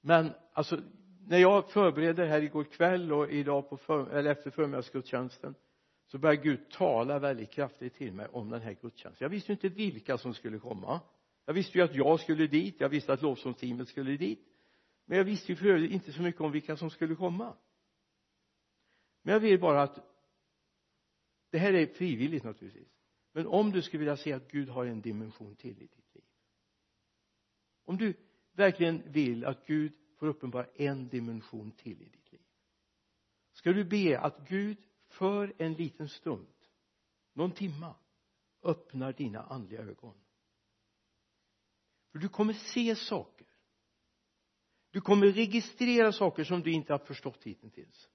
Men 0.01 0.33
alltså 0.53 0.81
när 1.27 1.39
jag 1.39 1.71
förberedde 1.71 2.27
här 2.27 2.43
igår 2.43 2.65
kväll 2.65 3.13
och 3.13 3.31
idag 3.31 3.69
på 3.69 3.77
för, 3.77 4.11
eller 4.11 4.31
efter 4.31 4.51
förmiddagsgudstjänsten 4.51 5.55
så 6.07 6.19
började 6.19 6.43
Gud 6.43 6.71
tala 6.71 7.19
väldigt 7.19 7.51
kraftigt 7.51 7.95
till 7.95 8.13
mig 8.13 8.27
om 8.27 8.51
den 8.51 8.61
här 8.61 8.77
gudstjänsten. 8.83 9.25
Jag 9.25 9.31
visste 9.31 9.53
ju 9.53 9.55
inte 9.55 9.69
vilka 9.69 10.19
som 10.19 10.35
skulle 10.35 10.59
komma. 10.59 11.01
Jag 11.45 11.55
visste 11.55 11.79
ju 11.79 11.85
att 11.85 11.95
jag 11.95 12.21
skulle 12.21 12.47
dit. 12.47 12.81
Jag 12.81 12.89
visste 12.89 13.13
att 13.13 13.23
lovsångsteamet 13.23 13.89
skulle 13.89 14.17
dit. 14.17 14.47
Men 15.05 15.19
jag 15.19 15.25
visste 15.25 15.53
ju 15.53 15.57
för 15.57 15.67
övrigt 15.67 15.93
inte 15.93 16.13
så 16.13 16.23
mycket 16.23 16.41
om 16.41 16.53
vilka 16.53 16.77
som 16.77 16.91
skulle 16.91 17.15
komma. 17.15 17.57
Men 19.23 19.33
jag 19.33 19.41
vill 19.41 19.61
bara 19.61 19.83
att 19.83 19.99
det 21.51 21.59
här 21.59 21.73
är 21.73 21.87
frivilligt 21.87 22.45
naturligtvis. 22.45 22.89
Men 23.33 23.47
om 23.47 23.73
du 23.73 23.83
skulle 23.83 23.99
vilja 23.99 24.17
se 24.17 24.33
att 24.33 24.51
Gud 24.51 24.69
har 24.69 24.87
en 24.87 25.01
dimension 25.01 25.57
till 25.57 25.71
i 25.83 25.87
ditt 25.87 26.15
liv. 26.15 26.25
Om 27.85 27.97
du 27.97 28.15
verkligen 28.53 29.13
vill 29.13 29.45
att 29.45 29.67
Gud 29.67 29.93
får 30.19 30.27
uppenbara 30.27 30.67
en 30.75 31.09
dimension 31.09 31.71
till 31.71 32.03
i 32.03 32.09
ditt 32.09 32.33
liv. 32.33 32.41
Ska 33.53 33.73
du 33.73 33.85
be 33.85 34.21
att 34.21 34.49
Gud 34.49 34.79
för 35.19 35.55
en 35.59 35.75
liten 35.75 36.09
stund 36.09 36.47
någon 37.33 37.53
timma 37.53 37.95
öppnar 38.63 39.13
dina 39.13 39.43
andliga 39.43 39.81
ögon. 39.81 40.15
För 42.13 42.19
du 42.19 42.29
kommer 42.29 42.53
se 42.53 42.97
saker. 42.97 43.47
Du 44.91 45.01
kommer 45.01 45.27
registrera 45.27 46.13
saker 46.13 46.45
som 46.45 46.63
du 46.63 46.73
inte 46.73 46.93
har 46.93 46.99
förstått 46.99 47.43
hittills. 47.43 48.11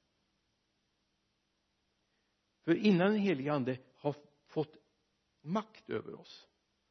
För 2.63 2.75
innan 2.75 3.12
den 3.12 3.22
helige 3.22 3.53
ande 3.53 3.77
har 3.96 4.15
fått 4.48 4.77
makt 5.41 5.89
över 5.89 6.20
oss 6.20 6.48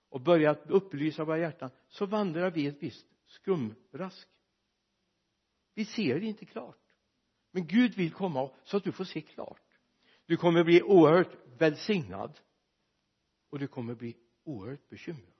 och 0.09 0.21
börjat 0.21 0.71
upplysa 0.71 1.25
våra 1.25 1.39
hjärtan 1.39 1.71
så 1.89 2.07
vandrar 2.07 2.51
vi 2.51 2.67
ett 2.67 2.83
visst 2.83 3.07
skumrask. 3.27 4.29
Vi 5.75 5.85
ser 5.85 6.21
inte 6.21 6.45
klart. 6.45 6.79
Men 7.51 7.67
Gud 7.67 7.95
vill 7.95 8.13
komma 8.13 8.51
så 8.65 8.77
att 8.77 8.85
du 8.85 8.93
får 8.93 9.05
se 9.05 9.21
klart 9.21 9.70
du 10.31 10.37
kommer 10.37 10.65
bli 10.65 10.83
oerhört 10.83 11.39
välsignad. 11.59 12.41
Och 13.49 13.59
du 13.59 13.69
kommer 13.69 13.95
bli 13.95 14.17
oerhört 14.45 14.89
bekymrad. 14.89 15.35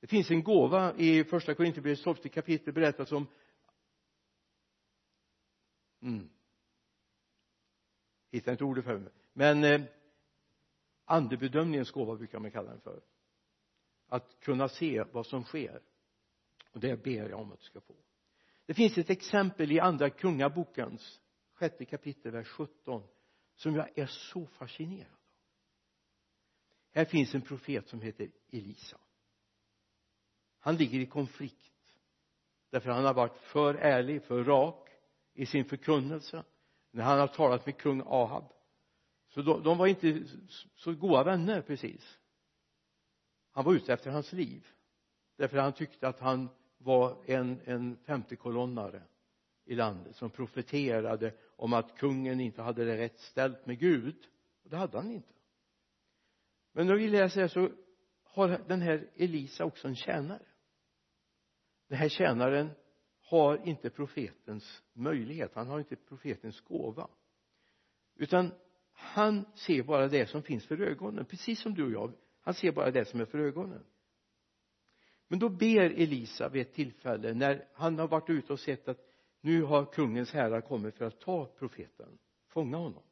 Det 0.00 0.06
finns 0.06 0.30
en 0.30 0.42
gåva 0.42 0.94
i 0.96 1.24
första 1.24 1.54
Korinthierbrevets 1.54 2.02
tolfte 2.02 2.28
kapitel 2.28 2.74
berättas 2.74 3.12
om 3.12 3.26
mm. 6.00 6.30
hittar 8.30 8.52
inte 8.52 8.64
ordet 8.64 8.84
för 8.84 8.98
mig. 8.98 9.12
Men 9.32 9.64
eh, 9.64 9.82
andebedömningens 11.04 11.90
gåva 11.90 12.16
brukar 12.16 12.38
man 12.38 12.50
kalla 12.50 12.70
den 12.70 12.80
för. 12.80 13.02
Att 14.06 14.40
kunna 14.40 14.68
se 14.68 15.04
vad 15.12 15.26
som 15.26 15.44
sker. 15.44 15.82
Och 16.72 16.80
det 16.80 17.02
ber 17.04 17.28
jag 17.28 17.40
om 17.40 17.52
att 17.52 17.58
du 17.58 17.64
ska 17.64 17.80
få. 17.80 17.96
Det 18.66 18.74
finns 18.74 18.98
ett 18.98 19.10
exempel 19.10 19.72
i 19.72 19.80
andra 19.80 20.10
kungabokens 20.10 21.20
sjätte 21.52 21.84
kapitel 21.84 22.32
vers 22.32 22.48
17 22.48 23.02
som 23.62 23.74
jag 23.76 23.98
är 23.98 24.06
så 24.06 24.46
fascinerad 24.46 25.12
av. 25.12 25.18
Här 26.94 27.04
finns 27.04 27.34
en 27.34 27.42
profet 27.42 27.88
som 27.88 28.00
heter 28.00 28.30
Elisa. 28.50 29.00
Han 30.58 30.76
ligger 30.76 31.00
i 31.00 31.06
konflikt 31.06 31.72
därför 32.70 32.90
han 32.90 33.04
har 33.04 33.14
varit 33.14 33.36
för 33.36 33.74
ärlig, 33.74 34.22
för 34.22 34.44
rak 34.44 34.88
i 35.34 35.46
sin 35.46 35.64
förkunnelse. 35.64 36.44
När 36.90 37.04
han 37.04 37.18
har 37.18 37.28
talat 37.28 37.66
med 37.66 37.76
kung 37.78 38.02
Ahab. 38.06 38.52
Så 39.28 39.42
de, 39.42 39.62
de 39.62 39.78
var 39.78 39.86
inte 39.86 40.22
så 40.74 40.94
goda 40.94 41.24
vänner 41.24 41.62
precis. 41.62 42.18
Han 43.50 43.64
var 43.64 43.74
ute 43.74 43.92
efter 43.92 44.10
hans 44.10 44.32
liv 44.32 44.66
därför 45.36 45.58
han 45.58 45.72
tyckte 45.72 46.08
att 46.08 46.20
han 46.20 46.48
var 46.78 47.24
en, 47.26 47.60
en 47.64 47.96
femtekolonnare 47.96 49.02
i 49.64 49.74
landet 49.74 50.16
som 50.16 50.30
profeterade 50.30 51.34
om 51.62 51.72
att 51.72 51.98
kungen 51.98 52.40
inte 52.40 52.62
hade 52.62 52.84
det 52.84 52.96
rätt 52.96 53.18
ställt 53.18 53.66
med 53.66 53.78
Gud. 53.78 54.16
Och 54.64 54.70
det 54.70 54.76
hade 54.76 54.96
han 54.98 55.10
inte. 55.10 55.32
Men 56.72 56.86
när 56.86 56.94
vi 56.94 57.08
läser 57.08 57.28
säga 57.28 57.48
så 57.48 57.70
har 58.24 58.60
den 58.68 58.82
här 58.82 59.10
Elisa 59.14 59.64
också 59.64 59.88
en 59.88 59.96
tjänare. 59.96 60.46
Den 61.88 61.98
här 61.98 62.08
tjänaren 62.08 62.70
har 63.20 63.68
inte 63.68 63.90
profetens 63.90 64.82
möjlighet. 64.92 65.54
Han 65.54 65.66
har 65.66 65.78
inte 65.78 65.96
profetens 65.96 66.60
gåva. 66.60 67.08
Utan 68.16 68.52
han 68.92 69.44
ser 69.54 69.82
bara 69.82 70.08
det 70.08 70.26
som 70.26 70.42
finns 70.42 70.66
för 70.66 70.80
ögonen 70.80 71.24
precis 71.24 71.60
som 71.60 71.74
du 71.74 71.84
och 71.84 71.92
jag. 71.92 72.12
Han 72.40 72.54
ser 72.54 72.72
bara 72.72 72.90
det 72.90 73.04
som 73.04 73.20
är 73.20 73.24
för 73.24 73.38
ögonen. 73.38 73.84
Men 75.28 75.38
då 75.38 75.48
ber 75.48 75.90
Elisa 75.90 76.48
vid 76.48 76.62
ett 76.62 76.74
tillfälle 76.74 77.34
när 77.34 77.68
han 77.74 77.98
har 77.98 78.08
varit 78.08 78.30
ute 78.30 78.52
och 78.52 78.60
sett 78.60 78.88
att 78.88 79.11
nu 79.42 79.62
har 79.62 79.84
kungens 79.84 80.32
herrar 80.32 80.60
kommit 80.60 80.94
för 80.94 81.04
att 81.04 81.20
ta 81.20 81.46
profeten 81.46 82.18
fånga 82.48 82.76
honom. 82.76 83.02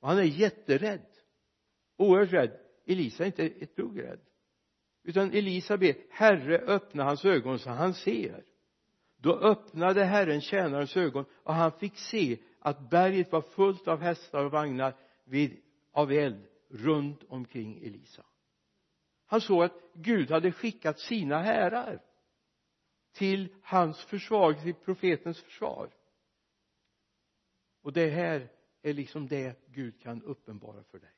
Och 0.00 0.08
han 0.08 0.18
är 0.18 0.22
jätterädd. 0.22 1.06
Oerhört 1.96 2.32
rädd. 2.32 2.60
Elisa 2.86 3.22
är 3.22 3.26
inte 3.26 3.46
ett 3.46 3.76
dugg 3.76 4.02
rädd. 4.02 4.20
Utan 5.02 5.32
Elisa 5.32 5.76
ber 5.76 5.94
herre 6.10 6.58
öppna 6.58 7.04
hans 7.04 7.24
ögon 7.24 7.58
så 7.58 7.70
han 7.70 7.94
ser. 7.94 8.44
Då 9.16 9.38
öppnade 9.38 10.04
herren 10.04 10.40
tjänarens 10.40 10.96
ögon 10.96 11.24
och 11.32 11.54
han 11.54 11.72
fick 11.72 11.96
se 11.96 12.38
att 12.58 12.90
berget 12.90 13.32
var 13.32 13.42
fullt 13.42 13.88
av 13.88 14.00
hästar 14.00 14.44
och 14.44 14.50
vagnar 14.50 14.94
vid, 15.24 15.60
av 15.92 16.12
eld 16.12 16.46
runt 16.70 17.22
omkring 17.28 17.78
Elisa. 17.84 18.26
Han 19.26 19.40
såg 19.40 19.64
att 19.64 19.80
Gud 19.94 20.30
hade 20.30 20.52
skickat 20.52 20.98
sina 20.98 21.38
härar 21.38 22.02
till 23.16 23.48
hans 23.62 24.04
försvar, 24.04 24.52
till 24.52 24.74
profetens 24.74 25.40
försvar. 25.40 25.90
Och 27.82 27.92
det 27.92 28.10
här 28.10 28.48
är 28.82 28.92
liksom 28.92 29.28
det 29.28 29.66
Gud 29.66 30.00
kan 30.00 30.22
uppenbara 30.22 30.82
för 30.82 30.98
dig. 30.98 31.12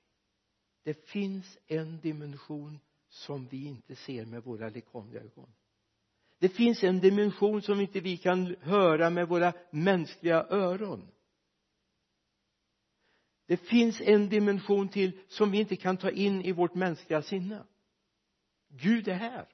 Det 0.83 0.95
finns 0.95 1.59
en 1.67 2.00
dimension 2.00 2.81
som 3.09 3.47
vi 3.47 3.64
inte 3.64 3.97
ser 3.97 4.25
med 4.25 4.43
våra 4.43 4.69
lekamliga 4.69 5.21
ögon 5.23 5.52
det 6.38 6.49
finns 6.49 6.85
en 6.85 7.00
dimension 7.00 7.62
som 7.62 7.81
inte 7.81 8.00
vi 8.00 8.17
kan 8.17 8.57
höra 8.61 9.11
med 9.11 9.28
våra 9.28 9.52
mänskliga 9.71 10.47
öron. 10.50 11.09
Det 13.47 13.57
finns 13.57 14.00
en 14.00 14.28
dimension 14.28 14.88
till 14.88 15.21
som 15.28 15.50
vi 15.50 15.59
inte 15.59 15.76
kan 15.76 15.97
ta 15.97 16.11
in 16.11 16.43
i 16.43 16.52
vårt 16.52 16.75
mänskliga 16.75 17.23
sinne. 17.23 17.64
Gud 18.69 19.09
är 19.09 19.14
här. 19.14 19.49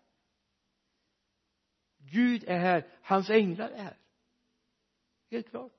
Gud 2.10 2.44
är 2.46 2.58
här, 2.58 2.88
hans 3.02 3.30
änglar 3.30 3.70
är 3.70 3.82
här. 3.82 3.96
Helt 5.30 5.50
klart. 5.50 5.72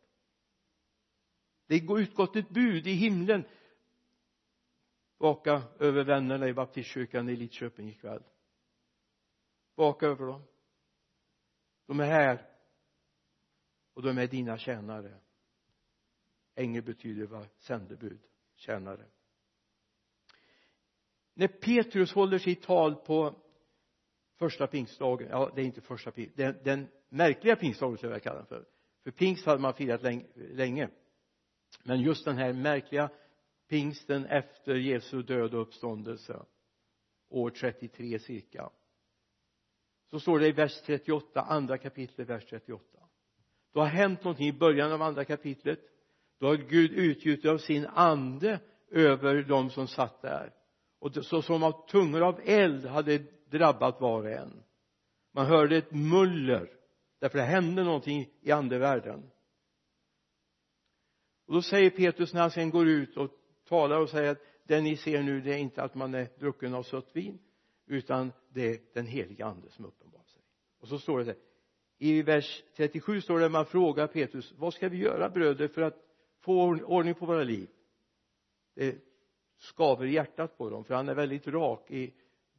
Det 1.67 1.79
går 1.79 1.99
utgått 1.99 2.35
ett 2.35 2.49
bud 2.49 2.87
i 2.87 2.93
himlen. 2.93 3.43
Vaka 5.17 5.63
över 5.79 6.03
vännerna 6.03 6.47
i 6.47 6.53
baptistkyrkan 6.53 7.29
i 7.29 7.35
Lidköping 7.35 7.89
ikväll. 7.89 8.23
Vaka 9.75 10.05
över 10.05 10.25
dem. 10.25 10.43
De 11.85 11.99
är 11.99 12.05
här. 12.05 12.49
Och 13.93 14.01
de 14.01 14.17
är 14.17 14.27
dina 14.27 14.57
tjänare. 14.57 15.19
Ängel 16.55 16.83
betyder 16.83 17.25
vad? 17.25 17.47
Sändebud. 17.57 18.19
Tjänare. 18.55 19.05
När 21.33 21.47
Petrus 21.47 22.13
håller 22.13 22.37
sitt 22.37 22.61
tal 22.61 22.95
på 22.95 23.44
första 24.35 24.67
pingstdagen. 24.67 25.27
Ja 25.29 25.51
det 25.55 25.61
är 25.61 25.65
inte 25.65 25.81
första 25.81 26.11
pingstdagen, 26.11 26.53
den, 26.53 26.63
den 26.63 26.87
märkliga 27.09 27.55
pingstdagen 27.55 27.97
som 27.97 28.09
jag 28.09 28.23
kallar 28.23 28.37
den 28.37 28.45
för. 28.45 28.65
För 29.03 29.11
pingst 29.11 29.45
hade 29.45 29.61
man 29.61 29.73
firat 29.73 30.01
länge. 30.35 30.89
Men 31.83 32.01
just 32.01 32.25
den 32.25 32.37
här 32.37 32.53
märkliga 32.53 33.09
pingsten 33.69 34.25
efter 34.25 34.75
Jesu 34.75 35.21
död 35.21 35.53
och 35.53 35.61
uppståndelse 35.61 36.45
år 37.29 37.49
33 37.49 38.19
cirka 38.19 38.69
så 40.09 40.19
står 40.19 40.39
det 40.39 40.47
i 40.47 40.51
vers 40.51 40.81
38 40.81 41.41
andra 41.41 41.77
kapitlet 41.77 42.29
vers 42.29 42.45
38 42.45 42.95
då 43.75 43.81
har 43.81 43.87
hänt 43.87 44.23
någonting 44.23 44.47
i 44.47 44.53
början 44.53 44.91
av 44.91 45.01
andra 45.01 45.25
kapitlet. 45.25 45.79
Då 46.39 46.47
har 46.47 46.55
Gud 46.55 46.91
utgjutit 46.91 47.45
av 47.45 47.57
sin 47.57 47.85
ande 47.85 48.59
över 48.91 49.43
dem 49.43 49.69
som 49.69 49.87
satt 49.87 50.21
där. 50.21 50.53
Och 50.99 51.25
så 51.25 51.41
som 51.41 51.63
av 51.63 51.87
tungor 51.87 52.21
av 52.21 52.41
eld 52.45 52.85
hade 52.85 53.23
drabbat 53.57 54.01
var 54.01 54.21
och 54.21 54.29
en. 54.29 54.63
Man 55.31 55.45
hörde 55.45 55.77
ett 55.77 55.91
muller 55.91 56.69
därför 57.19 57.37
det 57.37 57.43
hände 57.43 57.83
någonting 57.83 58.29
i 58.41 58.51
andevärlden. 58.51 59.31
Och 61.45 61.53
då 61.53 61.61
säger 61.61 61.89
Petrus 61.89 62.33
när 62.33 62.41
han 62.41 62.51
sen 62.51 62.69
går 62.69 62.87
ut 62.87 63.17
och 63.17 63.31
talar 63.67 63.99
och 63.99 64.09
säger 64.09 64.31
att 64.31 64.41
det 64.63 64.81
ni 64.81 64.97
ser 64.97 65.23
nu 65.23 65.41
det 65.41 65.53
är 65.53 65.57
inte 65.57 65.83
att 65.83 65.95
man 65.95 66.13
är 66.13 66.27
drucken 66.39 66.73
av 66.73 66.83
sött 66.83 67.15
vin 67.15 67.39
utan 67.85 68.31
det 68.49 68.69
är 68.69 68.79
den 68.93 69.07
heliga 69.07 69.45
ande 69.45 69.69
som 69.69 69.85
uppenbarar 69.85 70.23
sig. 70.23 70.41
Och 70.79 70.87
så 70.87 70.99
står 70.99 71.19
det 71.19 71.25
så 71.25 71.31
här. 71.31 71.39
I 71.97 72.21
vers 72.21 72.63
37 72.75 73.21
står 73.21 73.39
det 73.39 73.49
man 73.49 73.65
frågar 73.65 74.07
Petrus 74.07 74.53
vad 74.57 74.73
ska 74.73 74.89
vi 74.89 74.97
göra 74.97 75.29
bröder 75.29 75.67
för 75.67 75.81
att 75.81 75.97
få 76.39 76.77
ordning 76.85 77.13
på 77.13 77.25
våra 77.25 77.43
liv? 77.43 77.69
Det 78.75 78.97
skaver 79.57 80.05
i 80.05 80.13
hjärtat 80.13 80.57
på 80.57 80.69
dem 80.69 80.83
för 80.83 80.95
han 80.95 81.09
är 81.09 81.15
väldigt 81.15 81.47
rak 81.47 81.91
i 81.91 82.13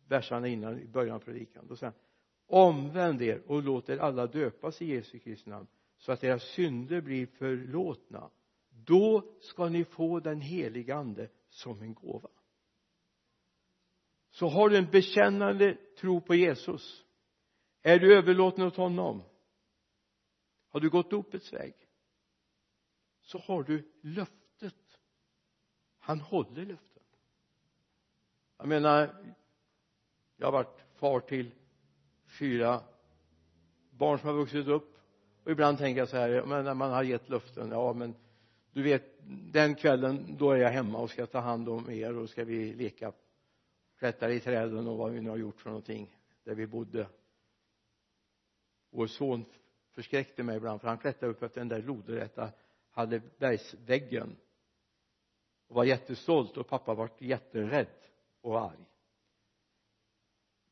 verserna 0.09 0.49
innan 0.49 0.81
i 0.81 0.87
början 0.87 1.17
av 1.17 1.21
predikan. 1.21 1.67
Då 1.67 1.77
säger 1.77 1.93
han 1.93 2.01
omvänd 2.49 3.23
er 3.23 3.43
och 3.47 3.63
låt 3.63 3.89
er 3.89 3.99
alla 3.99 4.27
döpas 4.27 4.83
i 4.83 4.87
Jesu 4.87 5.19
Kristi 5.19 5.51
namn 5.51 5.67
så 5.99 6.13
att 6.13 6.25
era 6.25 6.39
synder 6.39 7.01
blir 7.01 7.27
förlåtna. 7.27 8.31
Då 8.69 9.33
ska 9.41 9.69
ni 9.69 9.85
få 9.85 10.21
den 10.21 10.41
heliga 10.41 10.97
ande 10.97 11.29
som 11.49 11.83
en 11.83 11.95
gåva. 11.95 12.29
Så 14.31 14.49
har 14.49 14.69
du 14.69 14.77
en 14.77 14.91
bekännande 14.91 15.79
tro 16.01 16.21
på 16.21 16.35
Jesus. 16.35 17.05
Är 17.83 17.99
du 17.99 18.19
överlåten 18.19 18.65
åt 18.65 18.77
honom? 18.77 19.23
Har 20.69 20.81
du 20.81 20.91
gått 20.91 21.11
dopets 21.11 21.53
väg? 21.53 21.75
Så 23.21 23.39
har 23.39 23.63
du 23.63 23.93
löftet. 24.01 25.01
Han 25.99 26.21
håller 26.21 26.65
löftet. 26.65 27.03
jag 28.59 28.69
menar 28.69 29.25
jag 30.37 30.47
har 30.47 30.53
varit 30.53 30.85
far 30.95 31.21
till 31.21 31.51
fyra 32.39 32.81
barn 33.91 34.19
som 34.19 34.29
har 34.29 34.37
vuxit 34.37 34.67
upp. 34.67 34.97
Och 35.45 35.51
ibland 35.51 35.79
tänker 35.79 35.99
jag 35.99 36.09
så 36.09 36.17
här 36.17 36.45
men 36.47 36.65
när 36.65 36.75
man 36.75 36.91
har 36.91 37.03
gett 37.03 37.29
löften 37.29 37.71
ja 37.71 37.93
men 37.93 38.15
du 38.73 38.83
vet 38.83 39.05
den 39.53 39.75
kvällen 39.75 40.37
då 40.39 40.51
är 40.51 40.57
jag 40.57 40.71
hemma 40.71 40.99
och 40.99 41.11
ska 41.11 41.27
ta 41.27 41.39
hand 41.39 41.69
om 41.69 41.91
er 41.91 42.17
och 42.17 42.31
ska 42.31 42.45
vi 42.45 42.75
leka 42.75 43.13
klättra 43.99 44.33
i 44.33 44.41
träden 44.41 44.87
och 44.87 44.97
vad 44.97 45.13
vi 45.13 45.21
nu 45.21 45.31
har 45.31 45.37
gjort 45.37 45.61
för 45.61 45.71
någonting 45.71 46.17
där 46.45 46.55
vi 46.55 46.67
bodde. 46.67 47.09
Vår 48.91 49.07
son 49.07 49.45
förskräckte 49.91 50.43
mig 50.43 50.57
ibland 50.57 50.81
för 50.81 50.89
han 50.89 50.99
klättrade 50.99 51.33
upp 51.33 51.43
efter 51.43 51.61
den 51.61 51.69
där 51.69 51.83
lodräta 51.83 52.51
Hallebergsväggen 52.91 54.37
och 55.69 55.75
var 55.75 55.85
jättestolt 55.85 56.57
och 56.57 56.69
pappa 56.69 56.95
var 56.95 57.11
jätterädd 57.19 57.87
och 58.41 58.61
arg 58.61 58.87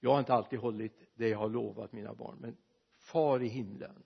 jag 0.05 0.11
har 0.11 0.19
inte 0.19 0.35
alltid 0.35 0.59
hållit 0.59 1.09
det 1.15 1.29
jag 1.29 1.39
har 1.39 1.49
lovat 1.49 1.93
mina 1.93 2.15
barn 2.15 2.39
men 2.41 2.57
far 2.99 3.43
i 3.43 3.49
himlen. 3.49 4.03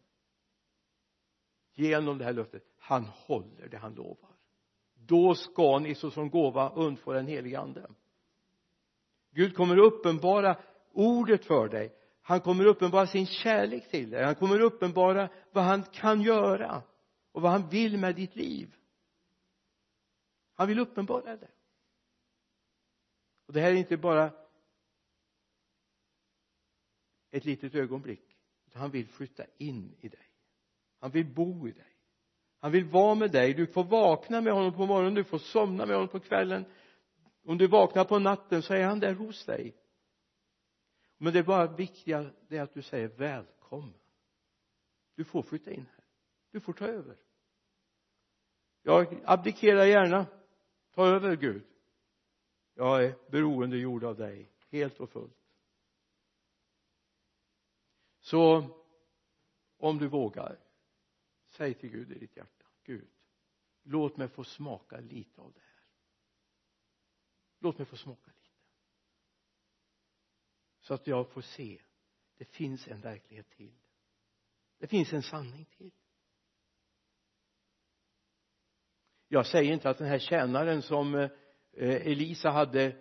Genom 1.75 2.19
det 2.19 2.25
här 2.25 2.33
löftet 2.33 2.63
han 2.79 3.05
håller 3.05 3.69
det 3.69 3.77
han 3.77 3.95
lovar. 3.95 4.31
Då 4.95 5.35
ska 5.35 5.79
ni 5.79 5.95
såsom 5.95 6.31
gåva 6.31 6.71
undfå 6.71 7.13
den 7.13 7.27
helige 7.27 7.59
ande. 7.59 7.91
Gud 9.31 9.57
kommer 9.57 9.79
uppenbara 9.79 10.57
ordet 10.93 11.45
för 11.45 11.69
dig. 11.69 11.95
Han 12.23 12.41
kommer 12.41 12.65
uppenbara 12.65 13.07
sin 13.07 13.27
kärlek 13.27 13.91
till 13.91 14.11
dig. 14.11 14.25
Han 14.25 14.35
kommer 14.35 14.61
uppenbara 14.61 15.29
vad 15.53 15.65
han 15.65 15.83
kan 15.83 16.23
göra 16.23 16.83
och 17.33 17.43
vad 17.43 17.53
han 17.53 17.69
vill 17.69 17.99
med 17.99 18.15
ditt 18.17 18.37
liv. 18.37 18.75
Han 20.55 20.69
vill 20.69 20.79
uppenbara 20.79 21.37
det. 21.37 21.51
Och 23.47 23.53
det 23.53 23.61
här 23.61 23.71
är 23.71 23.75
inte 23.75 23.97
bara 23.97 24.33
ett 27.31 27.45
litet 27.45 27.75
ögonblick. 27.75 28.37
Utan 28.67 28.83
han 28.83 28.91
vill 28.91 29.09
flytta 29.09 29.45
in 29.59 29.97
i 30.01 30.09
dig. 30.09 30.31
Han 31.01 31.11
vill 31.11 31.35
bo 31.35 31.69
i 31.69 31.73
dig. 31.73 31.97
Han 32.59 32.73
vill 32.73 32.85
vara 32.85 33.15
med 33.15 33.31
dig. 33.31 33.55
Du 33.55 33.67
får 33.67 33.85
vakna 33.85 34.41
med 34.41 34.53
honom 34.53 34.73
på 34.73 34.87
morgonen. 34.87 35.15
Du 35.15 35.25
får 35.25 35.39
somna 35.39 35.87
med 35.87 35.97
honom 35.97 36.09
på 36.09 36.21
kvällen. 36.21 36.65
Om 37.45 37.59
du 37.59 37.67
vaknar 37.67 38.05
på 38.05 38.19
natten 38.19 38.63
så 38.63 38.75
är 38.75 38.85
han 38.85 39.01
där 39.01 39.15
hos 39.15 39.45
dig. 39.45 39.77
Men 41.19 41.33
det 41.33 41.39
är 41.39 41.43
bara 41.43 41.67
viktiga 41.77 42.31
det 42.49 42.57
är 42.57 42.63
att 42.63 42.75
du 42.75 42.83
säger 42.83 43.09
välkommen. 43.09 43.95
Du 45.15 45.25
får 45.25 45.43
flytta 45.43 45.71
in 45.71 45.87
här. 45.97 46.05
Du 46.51 46.61
får 46.61 46.73
ta 46.73 46.87
över. 46.87 47.17
Jag 48.83 49.21
abdikerar 49.25 49.85
gärna. 49.85 50.27
Ta 50.95 51.07
över 51.07 51.37
Gud. 51.37 51.63
Jag 52.75 53.05
är 53.05 53.15
beroendegjord 53.31 54.05
av 54.05 54.17
dig 54.17 54.51
helt 54.71 55.01
och 55.01 55.11
fullt 55.11 55.38
så 58.29 58.71
om 59.77 59.99
du 59.99 60.09
vågar 60.09 60.59
säg 61.49 61.75
till 61.75 61.91
Gud 61.91 62.13
i 62.13 62.19
ditt 62.19 62.37
hjärta 62.37 62.67
Gud 62.85 63.11
låt 63.83 64.17
mig 64.17 64.29
få 64.29 64.45
smaka 64.45 65.01
lite 65.01 65.41
av 65.41 65.53
det 65.53 65.61
här. 65.61 65.85
Låt 67.59 67.79
mig 67.79 67.87
få 67.87 67.97
smaka 67.97 68.31
lite. 68.31 68.57
Så 70.81 70.95
att 70.95 71.07
jag 71.07 71.31
får 71.31 71.41
se 71.41 71.83
det 72.37 72.45
finns 72.45 72.89
en 72.89 73.01
verklighet 73.01 73.51
till. 73.51 73.75
Det 74.79 74.87
finns 74.87 75.13
en 75.13 75.23
sanning 75.23 75.65
till. 75.65 75.93
Jag 79.29 79.47
säger 79.47 79.73
inte 79.73 79.91
att 79.91 79.99
den 79.99 80.09
här 80.09 80.19
tjänaren 80.19 80.83
som 80.83 81.15
eh, 81.15 81.31
Elisa 81.73 82.51
hade 82.51 82.97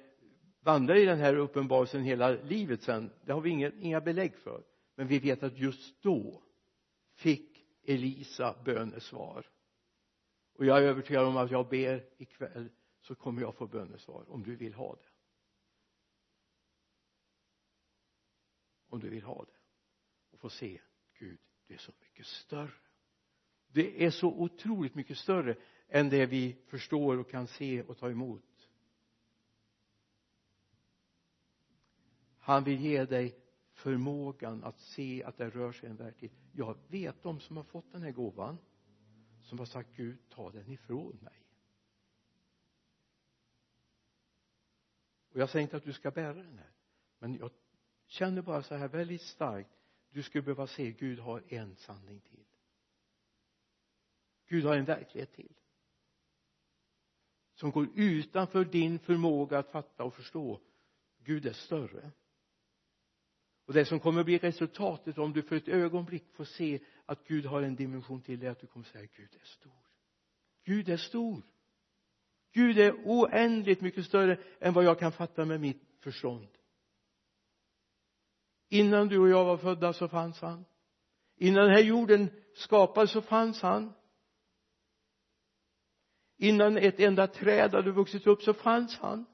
vandrat 0.60 0.98
i 0.98 1.06
den 1.06 1.20
här 1.20 1.36
uppenbarelsen 1.36 2.04
hela 2.04 2.30
livet 2.30 2.82
sen 2.84 3.14
det 3.26 3.34
har 3.34 3.42
vi 3.42 3.50
inga, 3.50 3.72
inga 3.72 4.02
belägg 4.02 4.38
för 4.38 4.64
men 4.98 5.08
vi 5.08 5.20
vet 5.20 5.44
att 5.44 5.58
just 5.58 6.02
då 6.02 6.44
fick 7.14 7.66
Elisa 7.84 8.56
bönesvar. 8.66 9.50
Och 10.54 10.66
jag 10.66 10.78
är 10.78 10.82
övertygad 10.82 11.26
om 11.26 11.38
att 11.38 11.52
jag 11.52 11.70
ber 11.70 12.10
ikväll 12.18 12.70
så 13.02 13.16
kommer 13.16 13.42
jag 13.42 13.56
få 13.56 13.68
bönesvar 13.68 14.32
om 14.32 14.44
du 14.44 14.56
vill 14.56 14.74
ha 14.74 14.96
det. 14.96 15.10
Om 18.88 19.00
du 19.00 19.10
vill 19.10 19.24
ha 19.24 19.46
det. 19.46 19.60
Och 20.32 20.40
få 20.40 20.50
se 20.50 20.82
Gud 21.20 21.40
det 21.68 21.74
är 21.74 21.78
så 21.78 21.92
mycket 22.02 22.26
större. 22.26 22.74
Det 23.68 24.06
är 24.06 24.12
så 24.12 24.28
otroligt 24.28 24.96
mycket 24.96 25.18
större 25.18 25.56
än 25.88 26.10
det 26.10 26.26
vi 26.26 26.58
förstår 26.68 27.18
och 27.18 27.30
kan 27.30 27.48
se 27.48 27.84
och 27.84 27.98
ta 27.98 28.10
emot. 28.10 28.70
Han 32.40 32.64
vill 32.64 32.82
ge 32.82 33.06
dig 33.06 33.47
förmågan 33.78 34.64
att 34.64 34.80
se 34.80 35.24
att 35.24 35.38
det 35.38 35.50
rör 35.50 35.72
sig 35.72 35.90
en 35.90 35.96
verklighet. 35.96 36.38
Jag 36.52 36.78
vet 36.88 37.24
de 37.24 37.40
som 37.40 37.58
har 37.58 37.64
fått 37.64 37.92
den 37.92 38.02
här 38.02 38.12
gåvan 38.12 38.58
som 39.42 39.60
har 39.60 39.66
sagt 39.66 39.90
Gud 39.96 40.18
ta 40.30 40.52
den 40.52 40.72
ifrån 40.72 41.18
mig. 41.22 41.44
Och 45.30 45.40
jag 45.40 45.50
säger 45.50 45.64
inte 45.64 45.78
att 45.78 45.84
du 45.84 45.94
ska 45.94 46.12
bära 46.12 46.34
den 46.34 46.58
här 46.58 46.72
men 47.20 47.38
jag 47.38 47.52
känner 48.08 48.42
bara 48.42 48.64
så 48.64 48.76
här 48.76 48.88
väldigt 48.88 49.22
starkt 49.22 49.70
du 50.10 50.24
skulle 50.24 50.42
behöva 50.42 50.68
se 50.68 50.92
Gud 50.92 51.20
har 51.20 51.44
en 51.48 51.76
sanning 51.76 52.20
till. 52.20 52.46
Gud 54.48 54.66
har 54.66 54.76
en 54.76 54.86
verklighet 54.86 55.34
till 55.34 55.54
som 57.54 57.72
går 57.72 57.88
utanför 57.96 58.66
din 58.66 59.00
förmåga 59.00 59.60
att 59.60 59.72
fatta 59.72 60.04
och 60.04 60.14
förstå. 60.14 60.62
Gud 61.18 61.46
är 61.46 61.54
större 61.54 62.12
och 63.68 63.74
det 63.74 63.86
som 63.86 64.00
kommer 64.00 64.24
bli 64.24 64.38
resultatet 64.38 65.18
om 65.18 65.34
du 65.34 65.42
för 65.42 65.56
ett 65.56 65.68
ögonblick 65.68 66.24
får 66.34 66.46
se 66.46 66.80
att 67.06 67.28
Gud 67.28 67.46
har 67.46 67.62
en 67.62 67.76
dimension 67.76 68.22
till 68.22 68.44
är 68.44 68.50
att 68.50 68.60
du 68.60 68.68
kommer 68.68 68.86
säga 68.86 69.08
Gud 69.16 69.36
är 69.42 69.46
stor. 69.46 69.72
Gud 70.66 70.90
är 70.90 70.98
stor. 70.98 71.42
Gud 72.54 72.80
är 72.80 72.94
oändligt 73.06 73.82
mycket 73.82 74.06
större 74.06 74.40
än 74.60 74.74
vad 74.74 74.84
jag 74.84 75.00
kan 75.00 75.12
fatta 75.12 75.46
med 75.46 75.62
mitt 75.62 75.84
förstånd. 76.00 76.48
Innan 78.70 79.08
du 79.08 79.20
och 79.20 79.30
jag 79.30 79.46
var 79.46 79.58
födda 79.58 79.94
så 79.94 80.08
fanns 80.08 80.42
han. 80.42 80.66
Innan 81.36 81.64
den 81.64 81.74
här 81.74 81.84
jorden 81.84 82.30
skapades 82.54 83.12
så 83.12 83.22
fanns 83.22 83.62
han. 83.62 83.94
Innan 86.38 86.78
ett 86.78 87.00
enda 87.00 87.28
träd 87.28 87.74
hade 87.74 87.92
vuxit 87.92 88.28
upp 88.28 88.42
så 88.42 88.54
fanns 88.54 88.98
han. 88.98 89.26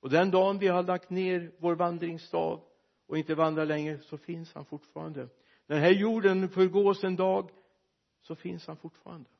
Och 0.00 0.10
den 0.10 0.30
dagen 0.30 0.58
vi 0.58 0.68
har 0.68 0.82
lagt 0.82 1.10
ner 1.10 1.52
vår 1.58 1.74
vandringsstav 1.74 2.75
och 3.06 3.18
inte 3.18 3.34
vandrar 3.34 3.66
längre 3.66 3.98
så 3.98 4.18
finns 4.18 4.54
han 4.54 4.64
fortfarande. 4.64 5.20
När 5.66 5.76
den 5.76 5.84
här 5.84 5.90
jorden 5.90 6.48
förgås 6.48 7.04
en 7.04 7.16
dag 7.16 7.50
så 8.20 8.34
finns 8.34 8.66
han 8.66 8.76
fortfarande. 8.76 9.30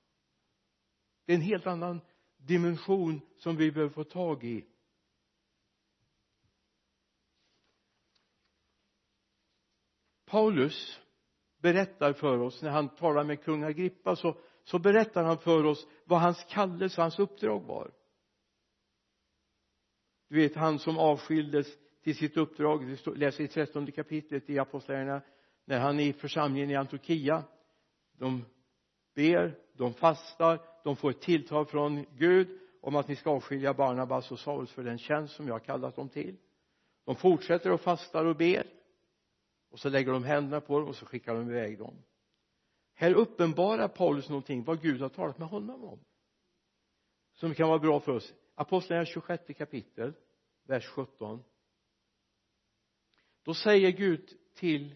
Det 1.24 1.32
är 1.32 1.36
en 1.36 1.42
helt 1.42 1.66
annan 1.66 2.00
dimension 2.36 3.20
som 3.36 3.56
vi 3.56 3.72
behöver 3.72 3.94
få 3.94 4.04
tag 4.04 4.44
i. 4.44 4.66
Paulus 10.26 11.00
berättar 11.58 12.12
för 12.12 12.38
oss 12.38 12.62
när 12.62 12.70
han 12.70 12.88
talar 12.88 13.24
med 13.24 13.44
kung 13.44 13.62
Agrippa 13.62 14.16
så, 14.16 14.36
så 14.64 14.78
berättar 14.78 15.24
han 15.24 15.38
för 15.38 15.64
oss 15.64 15.86
vad 16.04 16.20
hans 16.20 16.44
kallelse, 16.48 17.00
hans 17.00 17.18
uppdrag 17.18 17.60
var. 17.60 17.92
Du 20.28 20.36
vet 20.36 20.54
han 20.54 20.78
som 20.78 20.98
avskildes 20.98 21.66
till 22.06 22.16
sitt 22.16 22.36
uppdrag. 22.36 22.84
Vi 22.84 22.96
läser 23.16 23.44
i 23.44 23.48
trettonde 23.48 23.92
kapitlet 23.92 24.50
i 24.50 24.58
apostlagärningarna. 24.58 25.22
När 25.64 25.78
han 25.78 26.00
i 26.00 26.12
församlingen 26.12 26.70
i 26.70 26.74
Antiochia 26.74 27.44
de 28.12 28.44
ber, 29.14 29.58
de 29.72 29.94
fastar, 29.94 30.60
de 30.84 30.96
får 30.96 31.10
ett 31.10 31.20
tilltal 31.20 31.66
från 31.66 32.06
Gud 32.16 32.58
om 32.80 32.96
att 32.96 33.08
ni 33.08 33.16
ska 33.16 33.30
avskilja 33.30 33.74
Barnabas 33.74 34.32
och 34.32 34.38
Saulus 34.38 34.70
för 34.72 34.84
den 34.84 34.98
tjänst 34.98 35.34
som 35.34 35.46
jag 35.46 35.54
har 35.54 35.60
kallat 35.60 35.96
dem 35.96 36.08
till. 36.08 36.36
De 37.04 37.16
fortsätter 37.16 37.72
och 37.72 37.80
fastar 37.80 38.24
och 38.24 38.36
ber. 38.36 38.66
Och 39.70 39.78
så 39.78 39.88
lägger 39.88 40.12
de 40.12 40.24
händerna 40.24 40.60
på 40.60 40.78
dem 40.78 40.88
och 40.88 40.96
så 40.96 41.06
skickar 41.06 41.34
de 41.34 41.50
iväg 41.50 41.78
dem. 41.78 41.94
Här 42.94 43.14
uppenbarar 43.14 43.88
Paulus 43.88 44.28
någonting 44.28 44.64
vad 44.64 44.82
Gud 44.82 45.00
har 45.00 45.08
talat 45.08 45.38
med 45.38 45.48
honom 45.48 45.84
om 45.84 45.98
som 47.32 47.54
kan 47.54 47.68
vara 47.68 47.78
bra 47.78 48.00
för 48.00 48.12
oss. 48.12 48.34
Apostlagärningarna 48.54 49.12
26 49.12 49.58
kapitel 49.58 50.12
vers 50.66 50.86
17 50.86 51.42
då 53.46 53.54
säger 53.54 53.90
Gud 53.90 54.28
till 54.54 54.94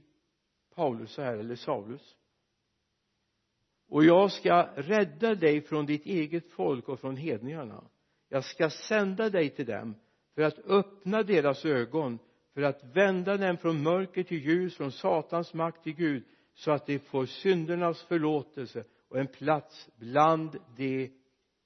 Paulus 0.74 1.12
så 1.12 1.22
här 1.22 1.36
eller 1.36 1.56
Saulus. 1.56 2.16
Och 3.88 4.04
jag 4.04 4.32
ska 4.32 4.62
rädda 4.74 5.34
dig 5.34 5.60
från 5.60 5.86
ditt 5.86 6.06
eget 6.06 6.50
folk 6.50 6.88
och 6.88 7.00
från 7.00 7.16
hedningarna. 7.16 7.84
Jag 8.28 8.44
ska 8.44 8.70
sända 8.70 9.30
dig 9.30 9.50
till 9.50 9.66
dem 9.66 9.94
för 10.34 10.42
att 10.42 10.58
öppna 10.58 11.22
deras 11.22 11.64
ögon 11.64 12.18
för 12.54 12.62
att 12.62 12.84
vända 12.84 13.36
dem 13.36 13.56
från 13.56 13.82
mörker 13.82 14.22
till 14.22 14.44
ljus 14.44 14.76
från 14.76 14.92
satans 14.92 15.54
makt 15.54 15.82
till 15.82 15.94
Gud 15.94 16.24
så 16.54 16.70
att 16.70 16.86
de 16.86 16.98
får 16.98 17.26
syndernas 17.26 18.02
förlåtelse 18.02 18.84
och 19.08 19.18
en 19.18 19.26
plats 19.26 19.88
bland 19.96 20.58
de 20.76 21.10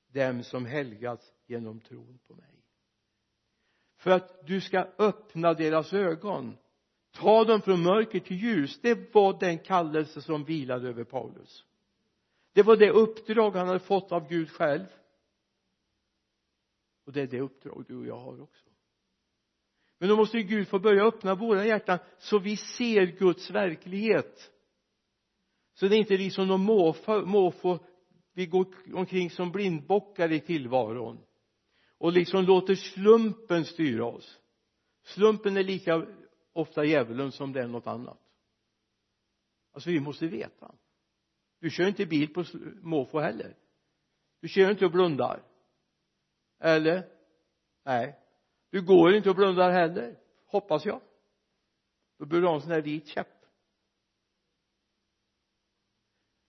dem 0.08 0.42
som 0.42 0.66
helgats 0.66 1.32
genom 1.46 1.80
tron 1.80 2.18
på 2.26 2.34
mig. 2.34 2.64
För 3.96 4.10
att 4.10 4.46
du 4.46 4.60
ska 4.60 4.86
öppna 4.98 5.54
deras 5.54 5.92
ögon 5.92 6.56
ta 7.14 7.44
dem 7.44 7.62
från 7.62 7.82
mörker 7.82 8.20
till 8.20 8.36
ljus. 8.36 8.78
Det 8.82 9.14
var 9.14 9.40
den 9.40 9.58
kallelse 9.58 10.22
som 10.22 10.44
vilade 10.44 10.88
över 10.88 11.04
Paulus. 11.04 11.64
Det 12.52 12.62
var 12.62 12.76
det 12.76 12.90
uppdrag 12.90 13.50
han 13.50 13.66
hade 13.66 13.80
fått 13.80 14.12
av 14.12 14.28
Gud 14.28 14.50
själv. 14.50 14.86
Och 17.06 17.12
det 17.12 17.20
är 17.20 17.26
det 17.26 17.40
uppdrag 17.40 17.84
du 17.88 17.96
och 17.96 18.06
jag 18.06 18.18
har 18.18 18.42
också. 18.42 18.68
Men 19.98 20.08
då 20.08 20.16
måste 20.16 20.38
ju 20.38 20.42
Gud 20.42 20.68
få 20.68 20.78
börja 20.78 21.04
öppna 21.04 21.34
våra 21.34 21.66
hjärtan 21.66 21.98
så 22.18 22.38
vi 22.38 22.56
ser 22.56 23.06
Guds 23.06 23.50
verklighet. 23.50 24.50
Så 25.74 25.88
det 25.88 25.96
är 25.96 25.98
inte 25.98 26.16
liksom 26.16 26.48
någon 26.48 26.64
måfå, 26.64 27.26
måfå 27.26 27.78
vi 28.32 28.46
går 28.46 28.66
omkring 28.94 29.30
som 29.30 29.52
blindbockar 29.52 30.32
i 30.32 30.40
tillvaron 30.40 31.18
och 31.98 32.12
liksom 32.12 32.44
låter 32.44 32.74
slumpen 32.74 33.64
styra 33.64 34.04
oss. 34.04 34.38
Slumpen 35.04 35.56
är 35.56 35.64
lika 35.64 36.06
ofta 36.54 36.84
djävulen 36.84 37.32
som 37.32 37.52
det 37.52 37.60
är 37.60 37.66
något 37.66 37.86
annat. 37.86 38.18
Alltså 39.72 39.90
vi 39.90 40.00
måste 40.00 40.26
veta. 40.26 40.74
Du 41.60 41.70
kör 41.70 41.88
inte 41.88 42.06
bil 42.06 42.34
på 42.34 42.44
måfå 42.82 43.20
heller. 43.20 43.56
Du 44.40 44.48
kör 44.48 44.70
inte 44.70 44.84
och 44.84 44.92
blundar. 44.92 45.42
Eller? 46.58 47.08
Nej. 47.84 48.18
Du 48.70 48.82
går 48.82 49.14
inte 49.14 49.30
och 49.30 49.36
blundar 49.36 49.70
heller 49.70 50.18
hoppas 50.46 50.86
jag. 50.86 51.00
Då 52.18 52.26
bör 52.26 52.40
du 52.40 52.46
ha 52.46 52.54
en 52.54 52.60
sån 52.60 52.70
här 52.70 52.82
vit 52.82 53.06
käpp. 53.06 53.44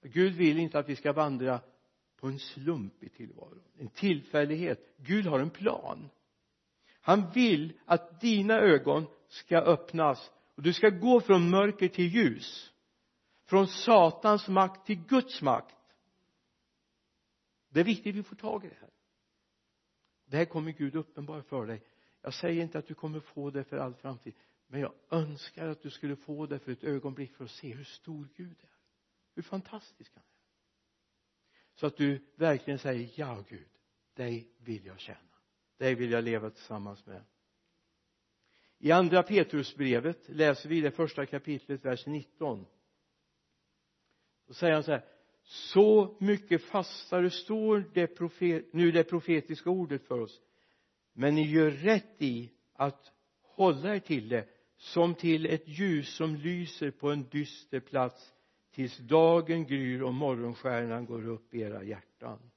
Gud 0.01 0.33
vill 0.33 0.59
inte 0.59 0.79
att 0.79 0.89
vi 0.89 0.95
ska 0.95 1.13
vandra 1.13 1.61
på 2.15 2.27
en 2.27 2.39
slump 2.39 3.03
i 3.03 3.09
tillvaron 3.09 3.63
en 3.77 3.89
tillfällighet. 3.89 4.95
Gud 4.97 5.25
har 5.25 5.39
en 5.39 5.49
plan. 5.49 6.09
Han 7.01 7.31
vill 7.31 7.79
att 7.85 8.21
dina 8.21 8.59
ögon 8.59 9.07
ska 9.35 9.57
öppnas. 9.57 10.31
Och 10.55 10.63
du 10.63 10.73
ska 10.73 10.89
gå 10.89 11.21
från 11.21 11.49
mörker 11.49 11.87
till 11.87 12.07
ljus. 12.07 12.71
Från 13.45 13.67
satans 13.67 14.47
makt 14.47 14.85
till 14.85 15.05
Guds 15.05 15.41
makt. 15.41 15.75
Det 17.69 17.79
är 17.79 17.83
viktigt 17.83 18.13
att 18.13 18.15
vi 18.15 18.23
får 18.23 18.35
tag 18.35 18.65
i 18.65 18.69
det 18.69 18.77
här. 18.81 18.89
Det 20.25 20.37
här 20.37 20.45
kommer 20.45 20.71
Gud 20.71 20.95
uppenbara 20.95 21.43
för 21.43 21.65
dig. 21.65 21.83
Jag 22.21 22.33
säger 22.33 22.63
inte 22.63 22.79
att 22.79 22.87
du 22.87 22.93
kommer 22.93 23.19
få 23.19 23.49
det 23.49 23.63
för 23.63 23.77
all 23.77 23.93
framtid 23.93 24.33
men 24.67 24.81
jag 24.81 24.93
önskar 25.09 25.67
att 25.67 25.81
du 25.81 25.89
skulle 25.89 26.15
få 26.15 26.45
det 26.45 26.59
för 26.59 26.71
ett 26.71 26.83
ögonblick 26.83 27.35
för 27.35 27.45
att 27.45 27.51
se 27.51 27.73
hur 27.73 27.83
stor 27.83 28.27
Gud 28.35 28.57
är. 28.61 28.69
Hur 29.35 29.43
fantastisk 29.43 30.11
han 30.15 30.23
är. 30.23 30.35
Så 31.75 31.87
att 31.87 31.97
du 31.97 32.25
verkligen 32.35 32.79
säger 32.79 33.09
ja 33.15 33.43
Gud 33.49 33.69
dig 34.13 34.49
vill 34.57 34.85
jag 34.85 34.99
tjäna. 34.99 35.19
Dig 35.77 35.95
vill 35.95 36.11
jag 36.11 36.23
leva 36.23 36.49
tillsammans 36.49 37.05
med 37.05 37.23
i 38.79 38.91
andra 38.91 39.23
Petrusbrevet 39.23 40.29
läser 40.29 40.69
vi 40.69 40.81
det 40.81 40.91
första 40.91 41.25
kapitlet 41.25 41.85
vers 41.85 42.05
19 42.05 42.65
då 44.47 44.53
säger 44.53 44.73
han 44.73 44.83
så 44.83 44.91
här 44.91 45.05
så 45.43 46.17
mycket 46.19 46.63
fastare 46.63 47.29
står 47.29 47.91
det 47.93 48.07
profet, 48.07 48.73
nu 48.73 48.91
det 48.91 49.03
profetiska 49.03 49.69
ordet 49.69 50.07
för 50.07 50.19
oss 50.19 50.41
men 51.13 51.35
ni 51.35 51.51
gör 51.51 51.71
rätt 51.71 52.21
i 52.21 52.51
att 52.73 53.11
hålla 53.41 53.95
er 53.95 53.99
till 53.99 54.29
det 54.29 54.47
som 54.77 55.15
till 55.15 55.45
ett 55.45 55.67
ljus 55.67 56.15
som 56.15 56.35
lyser 56.35 56.91
på 56.91 57.11
en 57.11 57.29
dyster 57.29 57.79
plats 57.79 58.33
tills 58.71 58.97
dagen 58.97 59.65
gryr 59.65 60.01
och 60.01 60.13
morgonstjärnan 60.13 61.05
går 61.05 61.27
upp 61.27 61.53
i 61.53 61.61
era 61.61 61.83
hjärtan. 61.83 62.51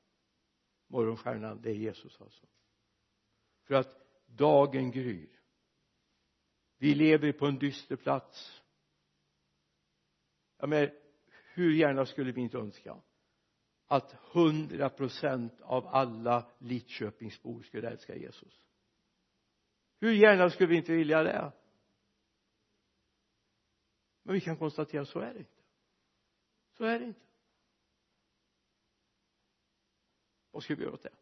Morgonstjärnan 0.89 1.61
det 1.63 1.71
är 1.71 1.75
Jesus 1.75 2.21
alltså. 2.21 2.47
För 3.65 3.75
att 3.75 3.97
dagen 4.27 4.91
gryr 4.91 5.38
vi 6.79 6.95
lever 6.95 7.33
på 7.33 7.47
en 7.47 7.59
dyster 7.59 7.97
plats. 7.97 8.63
Ja 10.59 10.67
men 10.67 10.91
hur 11.55 11.75
gärna 11.75 12.07
skulle 12.07 12.33
vi 12.33 12.41
inte 12.41 12.59
önska 12.59 12.97
att 13.87 14.13
hundra 14.13 14.91
procent 14.91 15.61
av 15.61 15.87
alla 15.87 16.51
Lidköpingsbor 16.59 17.63
skulle 17.63 17.91
älska 17.91 18.17
Jesus? 18.17 18.61
Hur 20.01 20.13
gärna 20.13 20.51
skulle 20.51 20.69
vi 20.69 20.77
inte 20.77 20.93
vilja 20.93 21.23
det? 21.23 21.53
Men 24.23 24.35
vi 24.35 24.41
kan 24.41 24.57
konstatera 24.57 25.05
så 25.05 25.21
är 25.21 25.33
det 25.33 25.39
inte. 25.39 25.63
Så 26.73 26.85
är 26.85 26.99
det 26.99 27.05
inte. 27.05 27.21
Vad 30.51 30.63
ska 30.63 30.75
vi 30.75 30.83
göra 30.83 30.95
åt 30.95 31.03
det? 31.03 31.15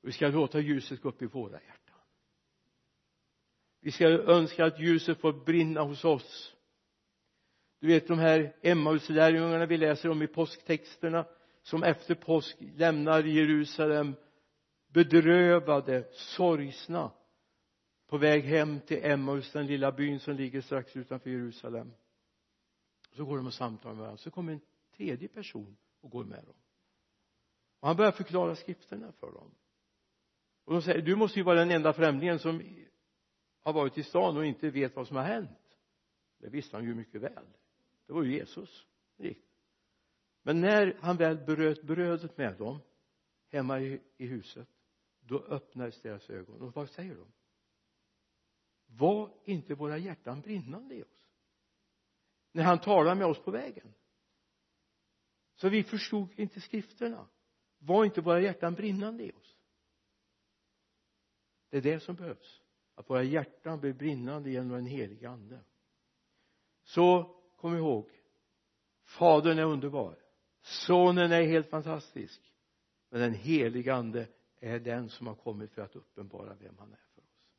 Vi 0.00 0.12
ska 0.12 0.28
låta 0.28 0.60
ljuset 0.60 1.02
gå 1.02 1.08
upp 1.08 1.22
i 1.22 1.26
våra 1.26 1.62
hjärtan 1.62 1.85
vi 3.80 3.90
ska 3.90 4.04
önska 4.08 4.64
att 4.64 4.80
ljuset 4.80 5.20
får 5.20 5.32
brinna 5.32 5.82
hos 5.82 6.04
oss. 6.04 6.54
Du 7.80 7.86
vet 7.86 8.08
de 8.08 8.18
här 8.18 8.56
Emmauslärjungarna 8.62 9.66
vi 9.66 9.76
läser 9.76 10.08
om 10.08 10.22
i 10.22 10.26
påsktexterna 10.26 11.26
som 11.62 11.82
efter 11.82 12.14
påsk 12.14 12.56
lämnar 12.60 13.22
Jerusalem 13.22 14.14
bedrövade, 14.88 16.08
sorgsna 16.12 17.12
på 18.06 18.18
väg 18.18 18.44
hem 18.44 18.80
till 18.80 19.04
Emmaus, 19.04 19.52
den 19.52 19.66
lilla 19.66 19.92
byn 19.92 20.20
som 20.20 20.36
ligger 20.36 20.60
strax 20.60 20.96
utanför 20.96 21.30
Jerusalem. 21.30 21.92
Så 23.12 23.24
går 23.24 23.36
de 23.36 23.46
och 23.46 23.54
samtalar 23.54 23.94
med 23.94 24.00
varandra. 24.00 24.18
Så 24.18 24.30
kommer 24.30 24.52
en 24.52 24.60
tredje 24.96 25.28
person 25.28 25.76
och 26.00 26.10
går 26.10 26.24
med 26.24 26.44
dem. 26.44 26.54
Och 27.80 27.88
han 27.88 27.96
börjar 27.96 28.12
förklara 28.12 28.56
skrifterna 28.56 29.12
för 29.12 29.32
dem. 29.32 29.50
Och 30.64 30.72
de 30.72 30.82
säger 30.82 31.02
du 31.02 31.16
måste 31.16 31.38
ju 31.38 31.44
vara 31.44 31.58
den 31.58 31.70
enda 31.70 31.92
främlingen 31.92 32.38
som 32.38 32.62
har 33.66 33.72
varit 33.72 33.98
i 33.98 34.02
stan 34.02 34.36
och 34.36 34.46
inte 34.46 34.70
vet 34.70 34.96
vad 34.96 35.08
som 35.08 35.16
har 35.16 35.24
hänt. 35.24 35.78
Det 36.38 36.48
visste 36.48 36.76
han 36.76 36.84
ju 36.84 36.94
mycket 36.94 37.20
väl. 37.20 37.46
Det 38.06 38.12
var 38.12 38.22
ju 38.22 38.32
Jesus 38.32 38.86
men 40.46 40.60
när 40.60 40.98
han 41.00 41.16
väl 41.16 41.36
bröt 41.36 41.82
brödet 41.82 42.36
med 42.36 42.56
dem 42.56 42.78
hemma 43.48 43.80
i, 43.80 44.00
i 44.16 44.26
huset 44.26 44.68
då 45.20 45.38
öppnades 45.38 46.00
deras 46.00 46.30
ögon. 46.30 46.62
Och 46.62 46.74
vad 46.74 46.90
säger 46.90 47.14
de? 47.14 47.32
Var 48.86 49.34
inte 49.44 49.74
våra 49.74 49.98
hjärtan 49.98 50.40
brinnande 50.40 50.94
i 50.94 51.02
oss? 51.02 51.28
När 52.52 52.62
han 52.62 52.80
talade 52.80 53.14
med 53.16 53.26
oss 53.26 53.38
på 53.38 53.50
vägen. 53.50 53.94
Så 55.54 55.68
vi 55.68 55.84
förstod 55.84 56.28
inte 56.36 56.60
skrifterna. 56.60 57.28
Var 57.78 58.04
inte 58.04 58.20
våra 58.20 58.40
hjärtan 58.40 58.74
brinnande 58.74 59.24
i 59.24 59.32
oss? 59.32 59.56
Det 61.70 61.76
är 61.76 61.82
det 61.82 62.00
som 62.00 62.16
behövs 62.16 62.62
att 62.96 63.10
våra 63.10 63.22
hjärtan 63.22 63.80
blir 63.80 63.92
brinnande 63.92 64.50
genom 64.50 64.68
den 64.68 64.86
helige 64.86 65.28
ande. 65.28 65.60
Så 66.84 67.36
kom 67.56 67.76
ihåg 67.76 68.10
fadern 69.04 69.58
är 69.58 69.64
underbar. 69.64 70.18
Sonen 70.62 71.32
är 71.32 71.42
helt 71.42 71.70
fantastisk. 71.70 72.52
Men 73.10 73.20
den 73.20 73.34
helige 73.34 73.94
ande 73.94 74.28
är 74.60 74.78
den 74.78 75.08
som 75.08 75.26
har 75.26 75.34
kommit 75.34 75.70
för 75.70 75.82
att 75.82 75.96
uppenbara 75.96 76.54
vem 76.54 76.78
han 76.78 76.92
är 76.92 77.04
för 77.14 77.22
oss. 77.22 77.50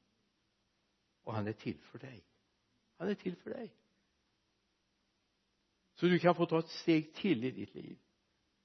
Och 1.24 1.34
han 1.34 1.48
är 1.48 1.54
till 1.54 1.80
för 1.82 2.00
dig. 2.00 2.24
Han 2.98 3.10
är 3.10 3.16
till 3.16 3.36
för 3.36 3.50
dig. 3.50 3.74
Så 5.94 6.06
du 6.06 6.20
kan 6.20 6.36
få 6.36 6.46
ta 6.46 6.60
ett 6.60 6.70
steg 6.70 7.14
till 7.14 7.44
i 7.44 7.52
ditt 7.52 7.76
liv. 7.76 7.98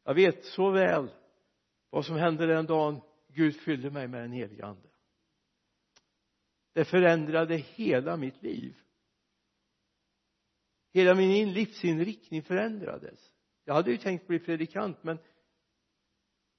Jag 0.05 0.15
vet 0.15 0.45
så 0.45 0.71
väl 0.71 1.11
vad 1.91 2.07
som 2.07 2.17
hände 2.17 2.47
den 2.47 2.67
dagen 2.67 3.01
Gud 3.29 3.57
fyllde 3.57 3.91
mig 3.91 4.09
med 4.09 4.23
den 4.23 4.33
helige 4.33 4.67
ande 4.67 4.92
det 6.73 6.85
förändrade 6.85 7.57
hela 7.57 8.17
mitt 8.17 8.43
liv. 8.43 8.81
Hela 10.93 11.15
min 11.15 11.53
livsinriktning 11.53 12.43
förändrades. 12.43 13.33
Jag 13.65 13.75
hade 13.75 13.91
ju 13.91 13.99
tänkt 13.99 14.27
bli 14.27 14.39
predikant 14.39 15.03
men 15.03 15.19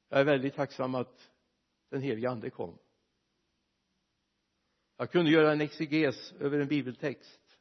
jag 0.10 0.20
är 0.20 0.26
väldigt 0.26 0.56
tacksam 0.56 0.96
att 0.96 1.32
den 1.90 2.02
helige 2.02 2.30
ande 2.30 2.50
kom. 2.50 2.78
Jag 4.98 5.12
kunde 5.12 5.32
göra 5.32 5.52
en 5.52 5.62
exeges 5.62 6.32
över 6.32 6.60
en 6.60 6.68
bibeltext 6.68 7.60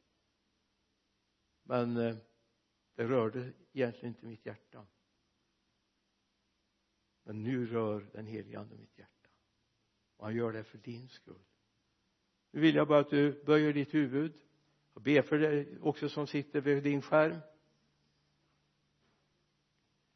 men 1.62 1.96
eh, 1.96 2.16
det 2.94 3.04
rörde 3.04 3.52
egentligen 3.72 4.14
inte 4.14 4.26
mitt 4.26 4.46
hjärta. 4.46 4.86
Men 7.24 7.42
nu 7.42 7.66
rör 7.66 8.10
den 8.12 8.26
helige 8.26 8.58
ande 8.58 8.76
mitt 8.76 8.98
hjärta 8.98 9.30
och 10.16 10.24
han 10.24 10.36
gör 10.36 10.52
det 10.52 10.64
för 10.64 10.78
din 10.78 11.08
skull 11.08 11.44
nu 12.52 12.60
vill 12.60 12.74
jag 12.74 12.88
bara 12.88 12.98
att 12.98 13.10
du 13.10 13.44
böjer 13.44 13.72
ditt 13.72 13.94
huvud 13.94 14.32
och 14.94 15.02
ber 15.02 15.22
för 15.22 15.38
dig 15.38 15.78
också 15.82 16.08
som 16.08 16.26
sitter 16.26 16.60
vid 16.60 16.82
din 16.82 17.02
skärm. 17.02 17.36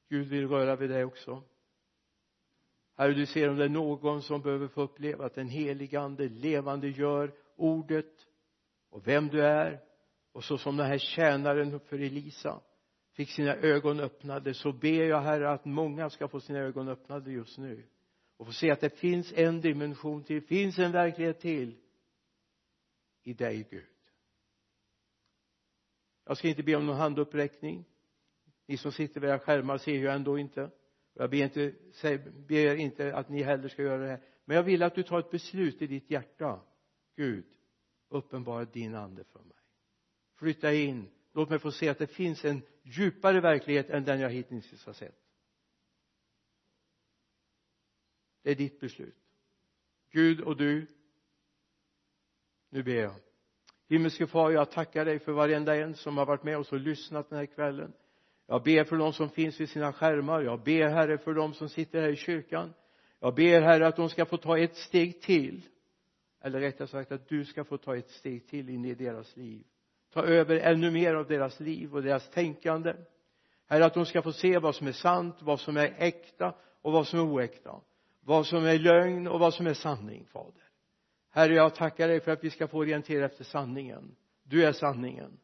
Gud 0.09 0.27
vill 0.29 0.49
röra 0.49 0.77
vid 0.77 0.91
dig 0.91 1.05
också. 1.05 1.43
Herre 2.97 3.13
du 3.13 3.27
ser 3.27 3.49
om 3.49 3.57
det 3.57 3.65
är 3.65 3.69
någon 3.69 4.23
som 4.23 4.43
behöver 4.43 4.69
få 4.69 4.83
uppleva 4.83 5.27
att 5.27 5.35
den 5.35 5.49
helige 5.49 6.01
ande 6.01 6.29
levande 6.29 6.89
gör 6.89 7.35
ordet 7.57 8.27
och 8.91 9.09
vem 9.09 9.29
du 9.29 9.43
är. 9.43 9.81
Och 10.33 10.45
så 10.45 10.59
som 10.59 10.77
den 10.77 10.87
här 10.87 10.99
tjänaren 10.99 11.81
för 11.81 11.99
Elisa 11.99 12.61
fick 13.13 13.31
sina 13.31 13.55
ögon 13.55 14.01
öppnade 14.01 14.55
så 14.55 14.73
ber 14.73 15.05
jag 15.05 15.21
herre 15.21 15.51
att 15.51 15.65
många 15.65 16.11
ska 16.11 16.29
få 16.29 16.41
sina 16.41 16.59
ögon 16.59 16.89
öppnade 16.89 17.33
just 17.33 17.59
nu. 17.59 17.85
Och 18.37 18.47
få 18.47 18.53
se 18.53 18.71
att 18.71 18.81
det 18.81 18.99
finns 18.99 19.33
en 19.37 19.61
dimension 19.61 20.25
till, 20.25 20.43
finns 20.43 20.79
en 20.79 20.93
verklighet 20.93 21.41
till 21.41 21.77
i 23.27 23.33
dig 23.33 23.67
Gud. 23.71 23.85
Jag 26.25 26.39
ska 26.39 26.49
inte 26.49 26.63
be 26.63 26.77
om 26.77 26.87
någon 26.87 26.97
handuppräckning. 26.97 27.85
Ni 28.67 28.77
som 28.77 28.93
sitter 28.93 29.21
vid 29.21 29.31
era 29.31 29.39
skärmar 29.39 29.79
ser 29.79 29.93
ju 29.93 30.09
ändå 30.09 30.39
inte. 30.39 30.71
Jag 31.13 31.31
ber 31.31 31.43
inte, 31.43 31.75
ber 32.49 32.77
inte 32.77 33.15
att 33.15 33.29
ni 33.29 33.43
heller 33.43 33.69
ska 33.69 33.83
göra 33.83 34.03
det 34.03 34.09
här. 34.09 34.23
Men 34.45 34.57
jag 34.57 34.63
vill 34.63 34.83
att 34.83 34.95
du 34.95 35.03
tar 35.03 35.19
ett 35.19 35.31
beslut 35.31 35.83
i 35.83 35.87
ditt 35.87 36.11
hjärta. 36.11 36.61
Gud 37.17 37.47
uppenbara 38.09 38.65
din 38.65 38.95
ande 38.95 39.25
för 39.25 39.43
mig. 39.43 39.57
Flytta 40.35 40.73
in. 40.73 41.09
Låt 41.33 41.51
mig 41.51 41.59
få 41.59 41.73
se 41.73 41.89
att 41.89 41.99
det 41.99 42.07
finns 42.07 42.45
en 42.45 42.63
djupare 42.83 43.41
verklighet 43.41 43.91
än 43.91 44.05
den 44.05 44.21
jag 44.21 44.31
hittills 44.31 44.87
har 44.87 44.93
sett. 44.93 45.21
Det 48.43 48.51
är 48.51 48.55
ditt 48.55 48.81
beslut. 48.81 49.17
Gud 50.11 50.41
och 50.41 50.57
du 50.57 50.96
nu 52.71 52.83
ber 52.83 52.95
jag. 52.95 53.15
Himmelske 53.89 54.27
far 54.27 54.51
jag 54.51 54.71
tackar 54.71 55.05
dig 55.05 55.19
för 55.19 55.33
varenda 55.33 55.77
en 55.77 55.95
som 55.95 56.17
har 56.17 56.27
varit 56.27 56.43
med 56.43 56.59
oss 56.59 56.73
och 56.73 56.81
lyssnat 56.81 57.31
den 57.31 57.39
här 57.39 57.47
kvällen. 57.47 57.93
Jag 58.47 58.63
ber 58.63 58.85
för 58.85 58.97
de 58.97 59.13
som 59.13 59.31
finns 59.31 59.61
vid 59.61 59.69
sina 59.69 59.93
skärmar. 59.93 60.43
Jag 60.43 60.63
ber 60.63 60.89
herre 60.89 61.19
för 61.19 61.35
de 61.35 61.55
som 61.55 61.69
sitter 61.69 62.01
här 62.01 62.09
i 62.09 62.17
kyrkan. 62.17 62.75
Jag 63.21 63.35
ber 63.35 63.61
herre 63.61 63.87
att 63.87 63.97
de 63.97 64.09
ska 64.09 64.27
få 64.27 64.37
ta 64.37 64.59
ett 64.59 64.77
steg 64.77 65.21
till. 65.21 65.63
Eller 66.41 66.61
rättare 66.61 66.89
sagt 66.89 67.13
att 67.13 67.29
du 67.29 67.45
ska 67.45 67.65
få 67.65 67.79
ta 67.79 67.97
ett 67.97 68.11
steg 68.11 68.49
till 68.49 68.69
in 68.69 68.85
i 68.85 68.95
deras 68.95 69.37
liv. 69.37 69.65
Ta 70.13 70.25
över 70.25 70.57
ännu 70.57 70.91
mer 70.91 71.15
av 71.15 71.27
deras 71.27 71.61
liv 71.61 71.95
och 71.95 72.03
deras 72.03 72.31
tänkande. 72.31 72.95
Herre 73.67 73.85
att 73.85 73.95
de 73.95 74.07
ska 74.07 74.23
få 74.23 74.33
se 74.33 74.59
vad 74.59 74.75
som 74.75 74.87
är 74.87 74.93
sant 74.93 75.37
vad 75.41 75.61
som 75.61 75.77
är 75.77 75.95
äkta 75.99 76.55
och 76.83 76.93
vad 76.93 77.07
som 77.07 77.19
är 77.19 77.25
oäkta. 77.25 77.81
Vad 78.21 78.47
som 78.47 78.65
är 78.65 78.79
lögn 78.79 79.29
och 79.29 79.41
vad 79.41 79.55
som 79.55 79.67
är 79.67 79.75
sanning 79.75 80.27
fader 80.27 80.66
herre 81.37 81.55
jag 81.55 81.75
tackar 81.75 82.09
dig 82.09 82.21
för 82.21 82.33
att 82.33 82.45
vi 82.45 82.51
ska 82.51 82.69
få 82.69 82.79
orientera 82.79 83.25
efter 83.25 83.45
sanningen. 83.45 84.17
Du 84.43 84.65
är 84.65 84.73
sanningen. 84.73 85.39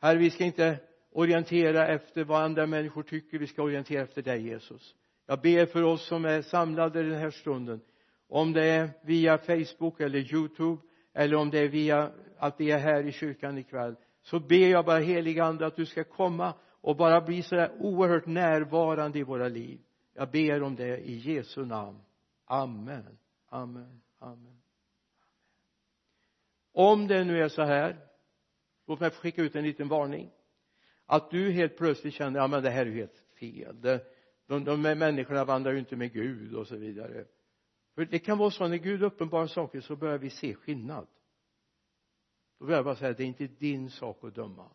Herre 0.00 0.18
vi 0.18 0.30
ska 0.30 0.44
inte 0.44 0.78
orientera 1.12 1.88
efter 1.88 2.24
vad 2.24 2.42
andra 2.42 2.66
människor 2.66 3.02
tycker 3.02 3.38
vi 3.38 3.46
ska 3.46 3.62
orientera 3.62 4.02
efter 4.02 4.22
dig 4.22 4.46
Jesus. 4.46 4.94
Jag 5.26 5.40
ber 5.40 5.66
för 5.66 5.82
oss 5.82 6.06
som 6.06 6.24
är 6.24 6.42
samlade 6.42 7.02
den 7.02 7.18
här 7.18 7.30
stunden 7.30 7.80
om 8.28 8.52
det 8.52 8.64
är 8.64 8.90
via 9.02 9.38
Facebook 9.38 10.00
eller 10.00 10.34
Youtube 10.34 10.82
eller 11.14 11.36
om 11.36 11.50
det 11.50 11.58
är 11.58 11.68
via 11.68 12.10
att 12.38 12.60
vi 12.60 12.70
är 12.70 12.78
här 12.78 13.06
i 13.06 13.12
kyrkan 13.12 13.58
ikväll 13.58 13.96
så 14.22 14.40
ber 14.40 14.68
jag 14.68 14.84
bara 14.84 14.98
heliga 14.98 15.44
ande 15.44 15.66
att 15.66 15.76
du 15.76 15.86
ska 15.86 16.04
komma 16.04 16.54
och 16.80 16.96
bara 16.96 17.20
bli 17.20 17.42
så 17.42 17.54
där 17.54 17.72
oerhört 17.80 18.26
närvarande 18.26 19.18
i 19.18 19.22
våra 19.22 19.48
liv. 19.48 19.80
Jag 20.14 20.30
ber 20.30 20.62
om 20.62 20.76
det 20.76 20.98
i 20.98 21.16
Jesu 21.16 21.64
namn. 21.64 21.98
Amen. 22.44 23.18
Amen. 23.48 24.00
Amen 24.18 24.63
om 26.74 27.06
det 27.06 27.24
nu 27.24 27.42
är 27.42 27.48
så 27.48 27.62
här 27.62 27.96
låt 28.86 29.00
mig 29.00 29.10
skicka 29.10 29.42
ut 29.42 29.56
en 29.56 29.64
liten 29.64 29.88
varning. 29.88 30.30
Att 31.06 31.30
du 31.30 31.50
helt 31.50 31.76
plötsligt 31.76 32.14
känner 32.14 32.40
ja 32.40 32.46
men 32.46 32.62
det 32.62 32.70
här 32.70 32.86
är 32.86 32.90
ju 32.90 32.96
helt 32.96 33.24
fel. 33.40 33.80
Det, 33.80 34.06
de, 34.46 34.64
de 34.64 34.82
människorna 34.82 35.44
vandrar 35.44 35.72
ju 35.72 35.78
inte 35.78 35.96
med 35.96 36.12
Gud 36.12 36.54
och 36.54 36.66
så 36.66 36.76
vidare. 36.76 37.26
För 37.94 38.04
det 38.04 38.18
kan 38.18 38.38
vara 38.38 38.50
så 38.50 38.68
när 38.68 38.76
Gud 38.76 39.02
uppenbarar 39.02 39.46
saker 39.46 39.80
så 39.80 39.96
börjar 39.96 40.18
vi 40.18 40.30
se 40.30 40.54
skillnad. 40.54 41.06
Då 42.58 42.64
vill 42.64 42.74
jag 42.74 42.84
bara 42.84 42.96
säga 42.96 43.12
det 43.12 43.22
är 43.22 43.26
inte 43.26 43.46
din 43.46 43.90
sak 43.90 44.24
att 44.24 44.34
döma. 44.34 44.70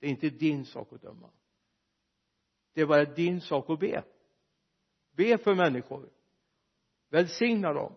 Det 0.00 0.06
är 0.06 0.10
inte 0.10 0.30
din 0.30 0.64
sak 0.64 0.92
att 0.92 1.02
döma. 1.02 1.30
Det 2.74 2.80
är 2.80 2.86
bara 2.86 3.04
din 3.04 3.40
sak 3.40 3.70
att 3.70 3.80
be. 3.80 4.04
Be 5.10 5.38
för 5.38 5.54
människor. 5.54 6.10
Välsigna 7.08 7.72
dem. 7.72 7.96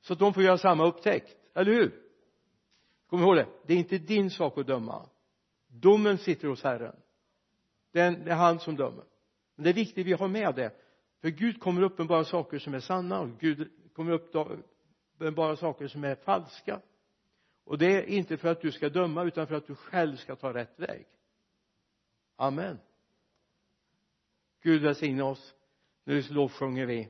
Så 0.00 0.12
att 0.12 0.18
de 0.18 0.34
får 0.34 0.42
göra 0.42 0.58
samma 0.58 0.86
upptäckt, 0.86 1.36
eller 1.54 1.72
hur? 1.72 2.11
Kom 3.12 3.22
ihåg 3.22 3.36
det. 3.36 3.46
Det 3.66 3.74
är 3.74 3.78
inte 3.78 3.98
din 3.98 4.30
sak 4.30 4.58
att 4.58 4.66
döma. 4.66 5.08
Domen 5.68 6.18
sitter 6.18 6.48
hos 6.48 6.62
Herren. 6.62 6.96
Det 7.92 8.00
är 8.00 8.34
han 8.34 8.60
som 8.60 8.76
dömer. 8.76 9.04
Men 9.54 9.64
det 9.64 9.70
är 9.70 9.74
viktigt 9.74 10.02
att 10.02 10.06
vi 10.06 10.12
har 10.12 10.28
med 10.28 10.54
det. 10.54 10.70
För 11.20 11.28
Gud 11.28 11.60
kommer 11.60 11.82
uppenbara 11.82 12.24
saker 12.24 12.58
som 12.58 12.74
är 12.74 12.80
sanna 12.80 13.20
och 13.20 13.28
Gud 13.40 13.70
kommer 13.92 14.12
uppenbara 14.12 15.56
saker 15.56 15.88
som 15.88 16.04
är 16.04 16.14
falska. 16.14 16.80
Och 17.64 17.78
det 17.78 17.86
är 17.86 18.02
inte 18.02 18.36
för 18.36 18.48
att 18.48 18.60
du 18.60 18.72
ska 18.72 18.88
döma 18.88 19.24
utan 19.24 19.46
för 19.46 19.54
att 19.54 19.66
du 19.66 19.74
själv 19.74 20.16
ska 20.16 20.36
ta 20.36 20.54
rätt 20.54 20.80
väg. 20.80 21.06
Amen. 22.36 22.78
Gud 24.62 24.82
välsigne 24.82 25.22
oss. 25.22 25.54
Nu 26.04 26.22
lovsjunger 26.22 26.86
vi. 26.86 27.08